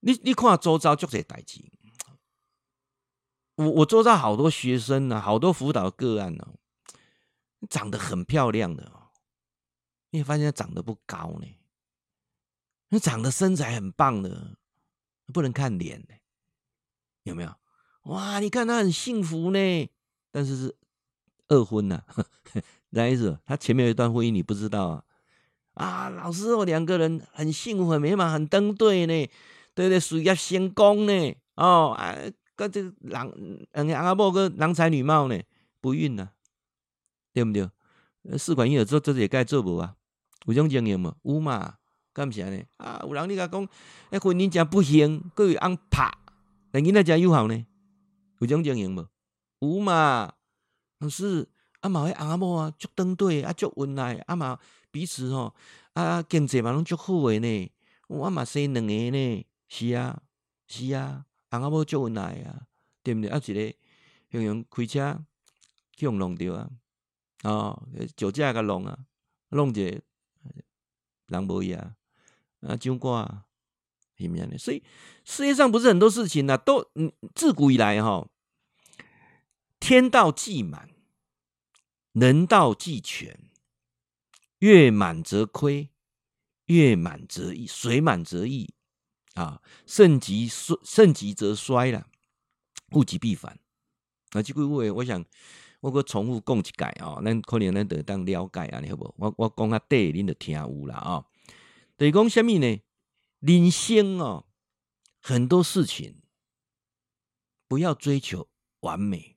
[0.00, 1.60] 你你看周遭就这代志，
[3.56, 6.52] 我我周遭好多学生啊，好多辅导个案呢、啊，
[7.68, 8.90] 长得很漂亮的，
[10.10, 11.46] 你发现长得不高呢。
[12.88, 14.56] 那长得身材很棒的，
[15.32, 16.14] 不能看脸呢，
[17.22, 17.54] 有没有？
[18.04, 19.88] 哇，你看他很幸福呢，
[20.30, 20.76] 但是是
[21.48, 22.26] 二婚呐、 啊，
[22.90, 23.38] 哪意思？
[23.46, 25.04] 他前面有一段婚姻你不知道啊？
[25.74, 29.30] 啊，老师，我两个人很幸福、很美满、很登对呢，
[29.74, 32.14] 对对，事业成功呢，哦，啊，
[32.62, 33.30] 个这个郎，
[33.72, 35.40] 嗯，阿伯个郎才女貌呢，
[35.80, 36.32] 不孕啊，
[37.32, 37.68] 对不对？
[38.38, 39.96] 试管婴儿做这也该做无啊？
[40.46, 41.16] 有种经验吗？
[41.22, 41.78] 有嘛？
[42.12, 42.62] 干啥呢？
[42.76, 43.68] 啊，有人你甲讲，
[44.10, 46.12] 哎，婚姻真不幸，各位安拍，
[46.70, 47.66] 但囡仔真友好呢？
[48.38, 49.08] 有种情形无？
[49.60, 50.32] 有嘛？
[51.00, 51.48] 可是
[51.80, 54.58] 阿妈迄阿某啊，足登对，啊足温爱，阿妈
[54.90, 55.54] 彼此吼，
[55.94, 57.72] 啊经济嘛拢足好诶呢。
[58.08, 60.22] 我阿妈生两个呢，是啊，
[60.68, 61.24] 是啊，
[61.60, 62.66] 阿某足温爱啊，
[63.02, 63.30] 对不对？
[63.30, 63.38] 啊，
[64.30, 65.24] 一个用开车
[65.96, 66.70] 去用弄掉啊，
[67.42, 68.98] 哦，酒驾甲弄啊，
[69.50, 69.82] 弄者
[71.26, 71.96] 人无伊啊。
[72.60, 73.44] 啊，就挂，
[74.16, 74.56] 什么样的？
[74.56, 74.84] 所以
[75.24, 76.88] 世界上不是很多事情呢、啊，都，
[77.34, 78.28] 自古以来哈，
[79.80, 80.88] 天道既满，
[82.12, 83.50] 人道既全，
[84.60, 85.88] 月满则亏，
[86.66, 88.72] 月满则溢，水满则溢
[89.34, 92.06] 啊，盛极衰，盛极则衰了，
[92.92, 93.58] 物极必反。
[94.30, 95.24] 啊，这句话我想
[95.80, 99.14] 我搁重复讲一改啊，咱可能咱得当了解啊，你好不？
[99.18, 101.26] 我我讲下对，恁就听有了啊。
[101.96, 102.80] 等于讲什么呢？
[103.40, 104.46] 人生哦，
[105.20, 106.22] 很多事情
[107.66, 108.48] 不要追求
[108.80, 109.36] 完美，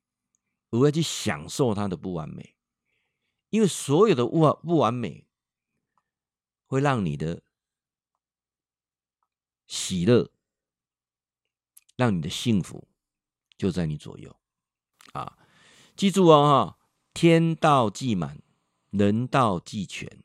[0.72, 2.56] 而要去享受它的不完美，
[3.50, 5.26] 因为所有的不不完美
[6.68, 7.42] 会让你的
[9.68, 10.32] 喜乐，
[11.96, 12.88] 让你的幸福
[13.58, 14.36] 就在你左右
[15.14, 15.38] 啊！
[15.96, 18.42] 记住哦，哈，天道既满，
[18.92, 20.24] 人道既全，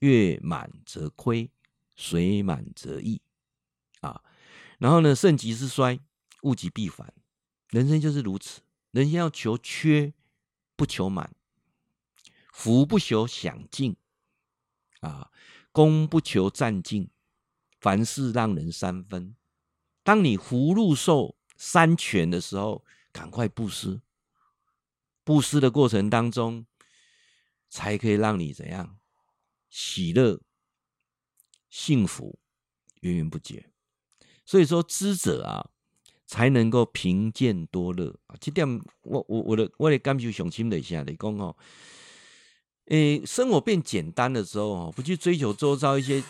[0.00, 1.50] 月满则亏。
[1.96, 3.22] 水满则溢，
[4.00, 4.20] 啊，
[4.78, 6.00] 然后呢，盛极是衰，
[6.42, 7.14] 物极必反，
[7.68, 8.62] 人生就是如此。
[8.90, 10.12] 人生要求缺，
[10.74, 11.30] 不求满；
[12.52, 13.94] 福不求享尽，
[15.02, 15.30] 啊，
[15.70, 17.08] 功不求占尽。
[17.84, 19.36] 凡事让人三分。
[20.02, 22.82] 当你福禄寿三全的时候，
[23.12, 24.00] 赶快布施。
[25.22, 26.64] 布施的过程当中，
[27.68, 28.96] 才可以让你怎样
[29.68, 30.40] 喜乐。
[31.68, 32.38] 幸福
[33.00, 33.68] 源源不绝，
[34.46, 35.70] 所以说知者啊，
[36.24, 38.36] 才能够贫贱多乐啊。
[38.40, 38.66] 这点
[39.02, 41.56] 我我我的我的感受上深的一下，你讲哦，
[42.86, 46.22] 诶，生活变简单的时候哦，不去追求周遭一些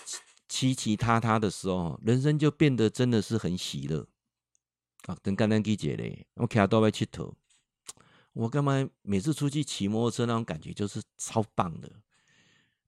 [0.48, 4.06] 其其他他的时候，人生就变得真的是很喜乐
[5.06, 5.16] 啊。
[5.22, 7.34] 等刚刚记者嘞，我开到外去头，
[8.32, 11.90] 我干嘛每次出去骑摩托车那种感觉就是超棒的。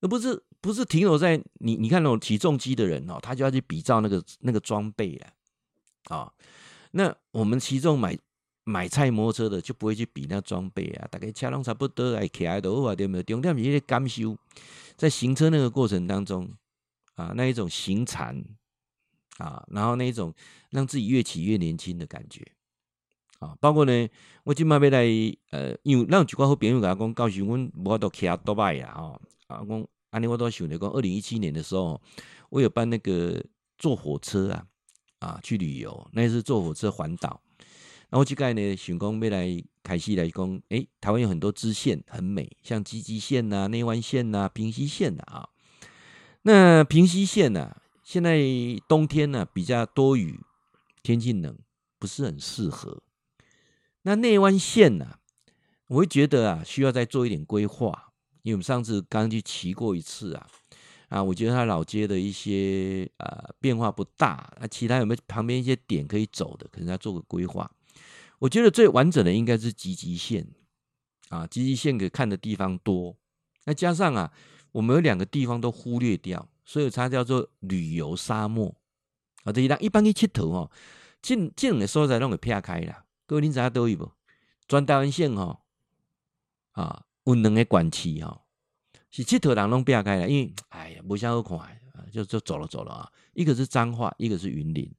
[0.03, 6.31] 而不是不是停留在你你看那种起重机的人哦，他就要去比照那个那个装备了啊。
[6.91, 8.17] 那我们骑重买
[8.65, 11.09] 买菜摩托车的就不会去比那装备啊。
[11.11, 13.23] 大概车拢差不多来骑来的话，对不对？
[13.23, 14.37] 重点是感受，
[14.97, 16.47] 在行车那个过程当中
[17.17, 18.43] 啊，那一种行禅
[19.39, 20.33] 啊，然后那一种
[20.71, 22.47] 让自己越骑越年轻的感觉
[23.41, 23.57] 啊。
[23.61, 24.09] 包括呢，
[24.45, 25.05] 我今麦要来
[25.51, 29.21] 呃，因为让几个好朋友甲我讲，告诉我无法度骑多拜呀，哦。
[29.49, 32.01] 啊，我安尼我都想着讲，二零一七年的时候，
[32.51, 33.45] 我有办那个
[33.79, 34.67] 坐火车啊，
[35.21, 37.41] 啊去旅游，那是坐火车环岛。
[38.09, 45.49] 然后这个呢，想讲要来开始来讲，诶，台湾有很多支线很美，像集集线呐、内湾线呐、平溪线啊。
[46.47, 48.39] 那平溪线呐，现在
[48.87, 50.39] 冬天呢、啊、比较多雨，
[51.03, 51.59] 天气冷，
[51.99, 53.03] 不是很适合。
[54.03, 55.19] 那内湾线呢、啊，
[55.89, 60.47] 我会觉得啊，需要再做一点规划，因为我们上次刚去骑过一次啊，
[61.09, 67.69] 啊，我觉得它老街的一些呃变化不大，那其他有没有旁边一些点可以走的，可能要做个规划。
[68.39, 70.47] 我觉得最完整的应该是集集线
[71.29, 73.17] 啊，集集线可看的地方多，
[73.65, 74.33] 那加上啊，
[74.77, 76.47] 我们有两个地方都忽略掉。
[76.69, 78.75] 所以它叫做旅游沙漠
[79.45, 79.53] 啊！
[79.53, 80.71] 这一档一般去佚佗哦，
[81.23, 83.05] 进进的所在拢会撇开啦。
[83.25, 84.13] 各位您知影倒去无？
[84.67, 85.61] 全台湾线吼
[86.73, 88.43] 啊，有两个管区吼，
[89.13, 90.27] 是佚佗人拢撇开啦。
[90.27, 93.13] 因为哎呀，无啥好看，就就走了走了啊。
[93.33, 94.93] 一个是彰化，一个是云林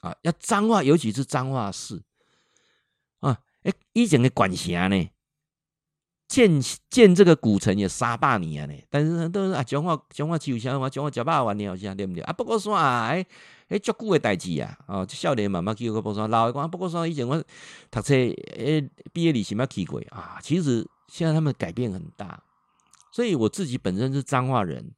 [0.00, 0.16] 啊。
[0.22, 2.00] 要彰化，尤其是彰化市
[3.18, 5.10] 啊，哎，以前的管辖呢？
[6.26, 6.60] 建
[6.90, 12.32] 建这个古城也三百年呢，但是都是啊，讲话讲话就像话讲话讲百万年好像对不对啊？
[12.32, 13.24] 不过说啊，哎
[13.68, 17.42] 哎，足久的代志啊，哦，少年慢慢去个不过说，老的讲不过说，以前我
[17.90, 22.42] 读册诶毕业旅行要去过啊，其实现在他们改变很大，
[23.12, 24.92] 所以我自己本身是彰化人，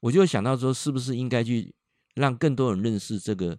[0.00, 1.74] 我就想到说，是不是应该去
[2.14, 3.58] 让更多人认识这个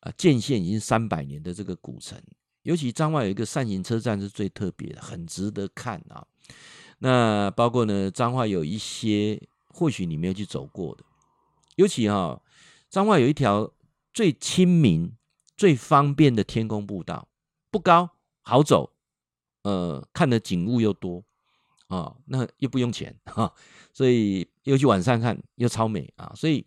[0.00, 2.20] 啊，建县已经三百年的这个古城，
[2.62, 6.24] 尤其彰化有一个扇形车站是最特别的，很值得看啊。
[6.98, 11.04] 那包括呢，彰化有一些或许你没有去走过的，
[11.76, 12.42] 尤其哈、哦，
[12.88, 13.72] 彰化有一条
[14.12, 15.12] 最亲民、
[15.56, 17.26] 最方便的天空步道，
[17.70, 18.10] 不高，
[18.42, 18.92] 好走，
[19.62, 21.24] 呃，看的景物又多
[21.88, 23.52] 啊、哦，那又不用钱哈、
[23.92, 26.64] 所以又去晚上看又超美啊，所以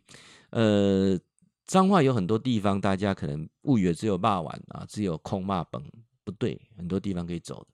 [0.50, 1.18] 呃，
[1.66, 5.82] 彰化有很多地方，大家可能误以为只有肉圆啊，只有空骂本，
[6.24, 7.66] 不对，很多地方可以走。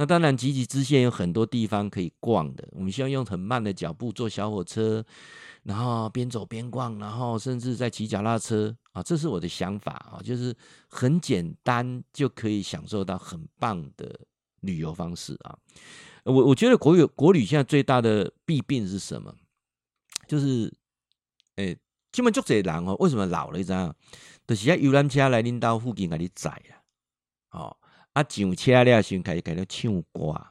[0.00, 2.66] 那当然，吉吉支线有很多地方可以逛的。
[2.72, 5.04] 我们需要用很慢的脚步坐小火车，
[5.64, 10.56] 然后边走边逛，然后甚至在骑脚踏车啊，这是我的想法啊，就是
[10.88, 14.18] 很简单就可以享受到很棒的
[14.62, 15.54] 旅游方式啊。
[16.24, 19.34] 我我觉得国有国旅现在最大的弊病是什么？
[20.26, 20.72] 就是，
[21.56, 21.76] 诶，
[22.10, 23.94] 基本就这人哦，为什么老了一张？
[24.46, 26.79] 就是要游览车来领导附近给你载啊，
[28.12, 30.46] 啊，上车了先开始开始唱歌，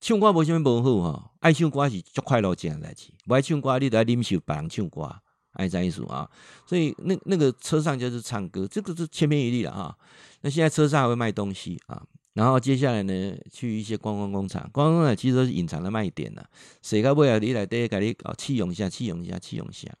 [0.00, 5.20] 唱歌无什物无好吼，爱唱歌是足快乐一件代志，不爱唱歌你都要忍受别人唱歌，
[5.54, 6.30] 爱这意思啊。
[6.66, 9.98] 所以那那个车上就是唱歌，这个是千篇一律了哈。
[10.42, 12.02] 那现在车上还会卖东西啊，
[12.34, 16.44] 然后接下来呢，去一些观光工厂，观光工厂其实都是隐藏的卖点呐。
[16.82, 19.92] 谁个不要你来得给你哦，试用一下，试用一下，试用一下。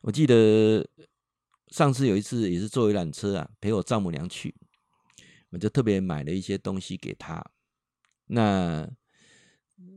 [0.00, 0.84] 我记得
[1.68, 4.54] 上次有一次也是坐一辆车啊，陪我丈母娘去。
[5.52, 7.44] 我就特别买了一些东西给他。
[8.26, 8.88] 那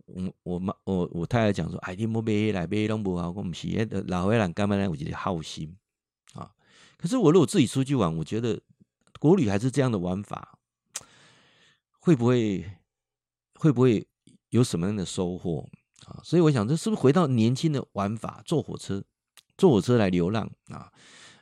[0.06, 3.68] 我我妈我我太太讲说：“哎，你莫买来买拢不好，我们是
[4.08, 4.90] 老外人干嘛呢？
[4.90, 5.76] 我觉得好心
[6.34, 6.52] 啊。
[6.98, 8.62] 可是我如果自己出去玩，我觉得
[9.20, 10.60] 国旅还是这样的玩法，
[12.00, 12.70] 会不会
[13.54, 14.06] 会不会
[14.50, 15.70] 有什么样的收获
[16.06, 16.20] 啊？
[16.24, 18.42] 所以我想，这是不是回到年轻的玩法？
[18.46, 19.04] 坐火车，
[19.58, 20.92] 坐火车来流浪啊，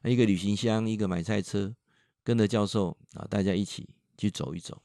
[0.03, 1.74] 一个旅行箱，一个买菜车，
[2.24, 3.89] 跟着教授啊，大家一起。
[4.24, 4.82] 去走一走，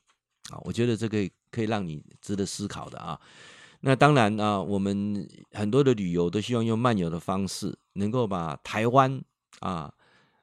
[0.51, 3.21] 啊，我觉得这个可以让你值得思考的啊。
[3.83, 9.23] 那当然啊，我们很多的旅游都希望用漫游的方式，能够把台湾
[9.61, 9.95] 啊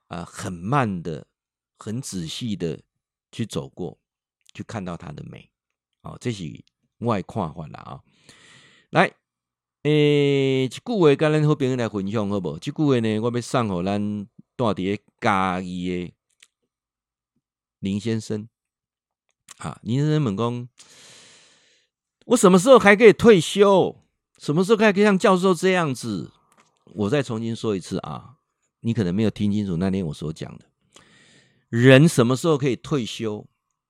[0.08, 1.28] 啊很慢的、
[1.78, 2.80] 很仔细的
[3.34, 4.00] 去走过，
[4.54, 5.52] 去看到它的美。
[6.00, 6.64] 啊，这是
[7.00, 8.00] 外看法了啊。
[8.92, 9.14] 来，
[9.84, 12.58] 诶、欸，一句话跟咱好朋友来分享好不好？
[12.58, 16.14] 这句话呢，我要送给咱住在嘉义的
[17.80, 18.48] 林先生。
[19.58, 20.68] 啊，林先生们讲，
[22.26, 23.96] 我什么时候还可以退休？
[24.38, 26.32] 什么时候还可以像教授这样子？
[26.94, 28.36] 我再重新说一次啊，
[28.82, 30.66] 你可能没有听清楚那天我所讲的，
[31.70, 33.46] 人什么时候可以退休？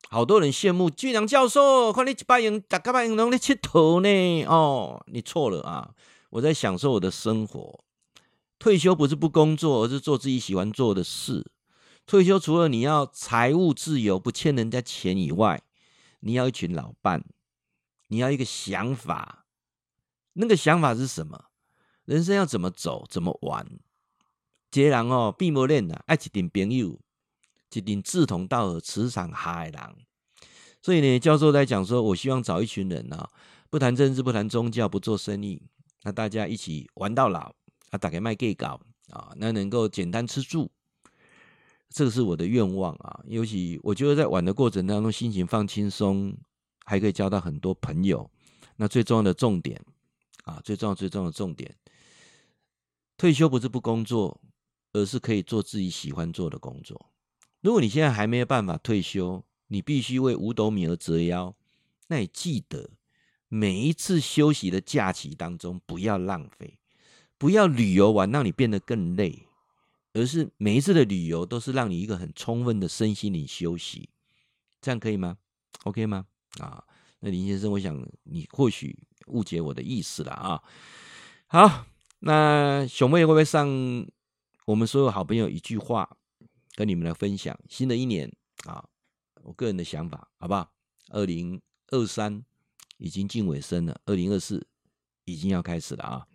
[0.07, 4.45] 好多人羡慕俊良教授，看你一百元，大家百元拢在佚佗呢。
[4.45, 5.91] 哦，你错了啊！
[6.30, 7.84] 我在享受我的生活。
[8.59, 11.45] 退休不是不工作，而是做自己喜欢做的事。
[12.06, 15.64] 退休除了你要财务自由，不欠人家钱以外，
[16.20, 17.24] 你要一群老伴，
[18.10, 19.45] 你要一个想法。
[20.34, 21.45] 那个想法是什么？
[22.06, 23.66] 人生要怎么走，怎么玩？
[24.72, 26.99] 一个人哦，并不练的，爱一群朋友，
[27.72, 29.95] 一群志同道合、磁场合的人。
[30.84, 33.28] 所以呢，教授在讲说，我希望找一群人啊，
[33.72, 35.60] 不谈政治，不谈宗教，不做生意，
[36.03, 37.51] 那大家一起玩到老
[37.89, 38.80] 啊，大家卖给搞
[39.10, 40.70] 啊，那能够简单吃住。
[41.96, 46.36] 这是我的愿望啊，尤其我觉得在玩的过程当中，心情放轻松，
[46.86, 48.30] 还可以交到很多朋友。
[48.76, 49.82] 那最重要的重点
[50.43, 51.74] 啊，最重要最重要的重点，
[53.16, 54.41] 退休不是不工作，
[54.91, 57.14] 而是可以做自己喜欢做的工作。
[57.62, 61.56] 如果你现在还没有办法退休，你必须为五斗米而折腰，
[62.08, 62.89] 那你记得
[63.48, 66.78] 每一次休息的假期当中，不要浪费，
[67.38, 69.45] 不要旅游完让你变得更累，
[70.16, 74.09] 而是每一次的旅游都是让你一个很充分的身心灵休息，
[74.80, 75.38] 这样可以吗
[75.84, 76.26] ？OK 吗？
[76.59, 76.82] 啊，
[77.20, 78.97] 那林先生，我想你或许
[79.28, 80.63] 误解我的意思了啊。
[81.47, 81.86] 好，
[82.20, 83.68] 那熊妹会不会上
[84.66, 86.09] 我们所有好朋友一句话？
[86.76, 88.32] 跟你们来分享新的一年
[88.66, 88.84] 啊，
[89.43, 90.72] 我个人的想法，好不好？
[91.09, 92.41] 二零二三
[92.97, 94.66] 已经近尾声了，二零二四
[95.26, 96.26] 已经要开始了啊。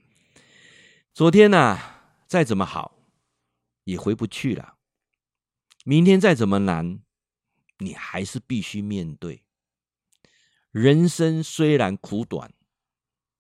[1.15, 1.79] 昨天呢、
[2.27, 3.00] 再怎么好
[3.85, 4.77] 也回不去了。
[5.85, 7.01] 明天再怎么难，
[7.79, 9.43] 你还是必须面对。
[10.71, 12.53] 人生虽然苦短，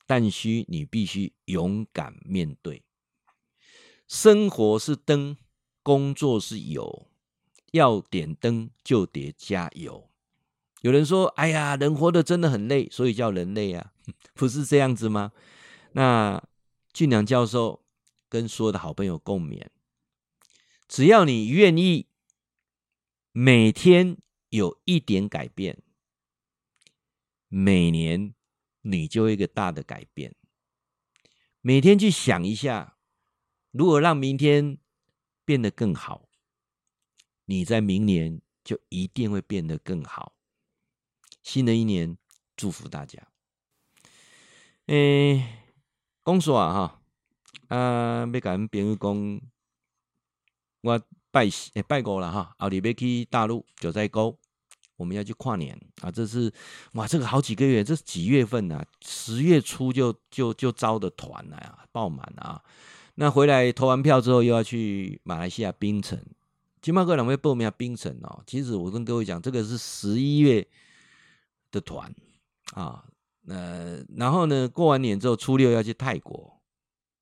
[0.06, 2.84] 但需你必须勇敢面对。
[4.06, 5.36] 生活是灯。
[5.82, 7.10] 工作是油，
[7.72, 10.10] 要点灯就得加油。
[10.82, 13.92] 有人说：“哎呀，人活得真的很累，所以叫人类啊，
[14.34, 15.32] 不是这样子吗？”
[15.92, 16.40] 那
[16.92, 17.82] 俊良教授
[18.28, 19.66] 跟所有的好朋友共勉：
[20.90, 22.08] 只要你愿意，
[23.30, 24.16] 每天
[24.48, 25.80] 有一点改变，
[27.46, 28.34] 每年
[28.80, 30.34] 你就会一个大的改变。
[31.60, 32.98] 每天去想一下，
[33.70, 34.78] 如何让明天。
[35.42, 36.28] 变得更好，
[37.46, 40.36] 你在明年就一定会变得更好。
[41.42, 42.16] 新的一年，
[42.56, 43.26] 祝福大家。
[44.86, 45.44] 诶，
[46.24, 47.02] 讲说啊哈，
[47.76, 49.40] 啊，要跟朋友讲，
[50.82, 51.00] 我
[51.30, 54.36] 拜诶拜过了哈，后日要去大陆九寨沟，
[54.96, 56.10] 我们要去跨年啊。
[56.10, 56.52] 这是
[56.94, 58.84] 哇，这个好几个月，这是几月份啊？
[59.02, 62.62] 十月初就就就招的团了呀，爆满啊。
[63.14, 66.18] 那回来投完票之后，又要去马来西亚槟城。
[66.80, 68.42] 金茂哥两位报名槟城哦。
[68.46, 70.66] 其实我跟各位讲，这个是十一月
[71.70, 72.10] 的团
[72.72, 73.04] 啊。
[73.46, 76.58] 呃，然后呢，过完年之后，初六要去泰国。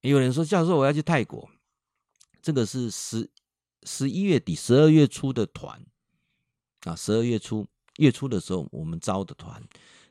[0.03, 1.49] 有人说，教授我要去泰国，
[2.41, 3.29] 这个是十
[3.89, 5.83] 十一月底、十二月初的团
[6.83, 6.95] 啊。
[6.95, 7.67] 十二月初
[7.97, 9.63] 月初的时候，我们招的团，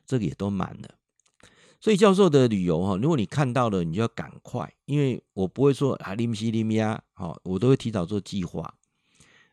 [0.04, 0.96] 这个也都满了。
[1.80, 8.74] 所以教授的旅游哈，如果你看到了，你就要赶快，因为我不会说啊，临时临呀，好，我都会提早做计划。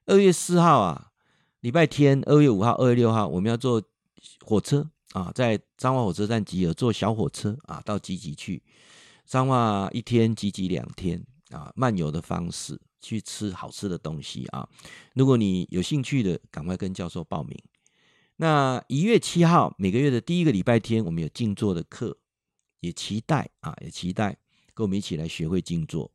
[0.08, 1.12] 二月四号啊，
[1.60, 3.80] 礼拜天；二月五号、二月六号，我们要坐
[4.44, 8.64] 火车啊，在彰化火车站集合，坐小火车啊，到集集去。
[9.28, 14.68] 彰化一天，集集两天啊，漫游的方式去吃好吃的东西啊。
[15.14, 17.58] 如果你有兴趣的，赶快跟教授报名。
[18.38, 22.18] 那一月七号，每个月的第一个礼拜天，我们有静坐的课，
[22.80, 24.38] 也期待啊，也期待
[24.74, 26.12] 跟我们一起来学会静坐。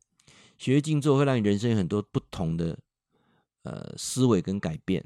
[0.57, 2.77] 学会静坐会让你人生有很多不同的
[3.63, 5.03] 呃思维跟改变。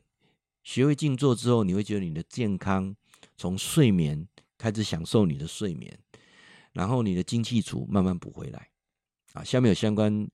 [0.63, 2.93] 学会静坐之后，你会觉得你的健康
[3.38, 4.27] 从睡眠
[4.57, 5.97] 开始享受你的睡眠，
[6.73, 8.69] 然后你的精气足慢慢补回来
[9.33, 9.43] 啊。
[9.43, 10.27] 下面有相关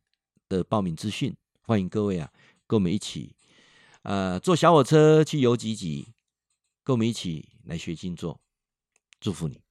[0.50, 2.32] 的报名资讯，欢迎各位啊，
[2.68, 3.36] 跟我们一起
[4.04, 6.14] 呃坐小火车去游集集。
[6.84, 8.42] 跟我们一起来学星座，
[9.20, 9.62] 祝福你。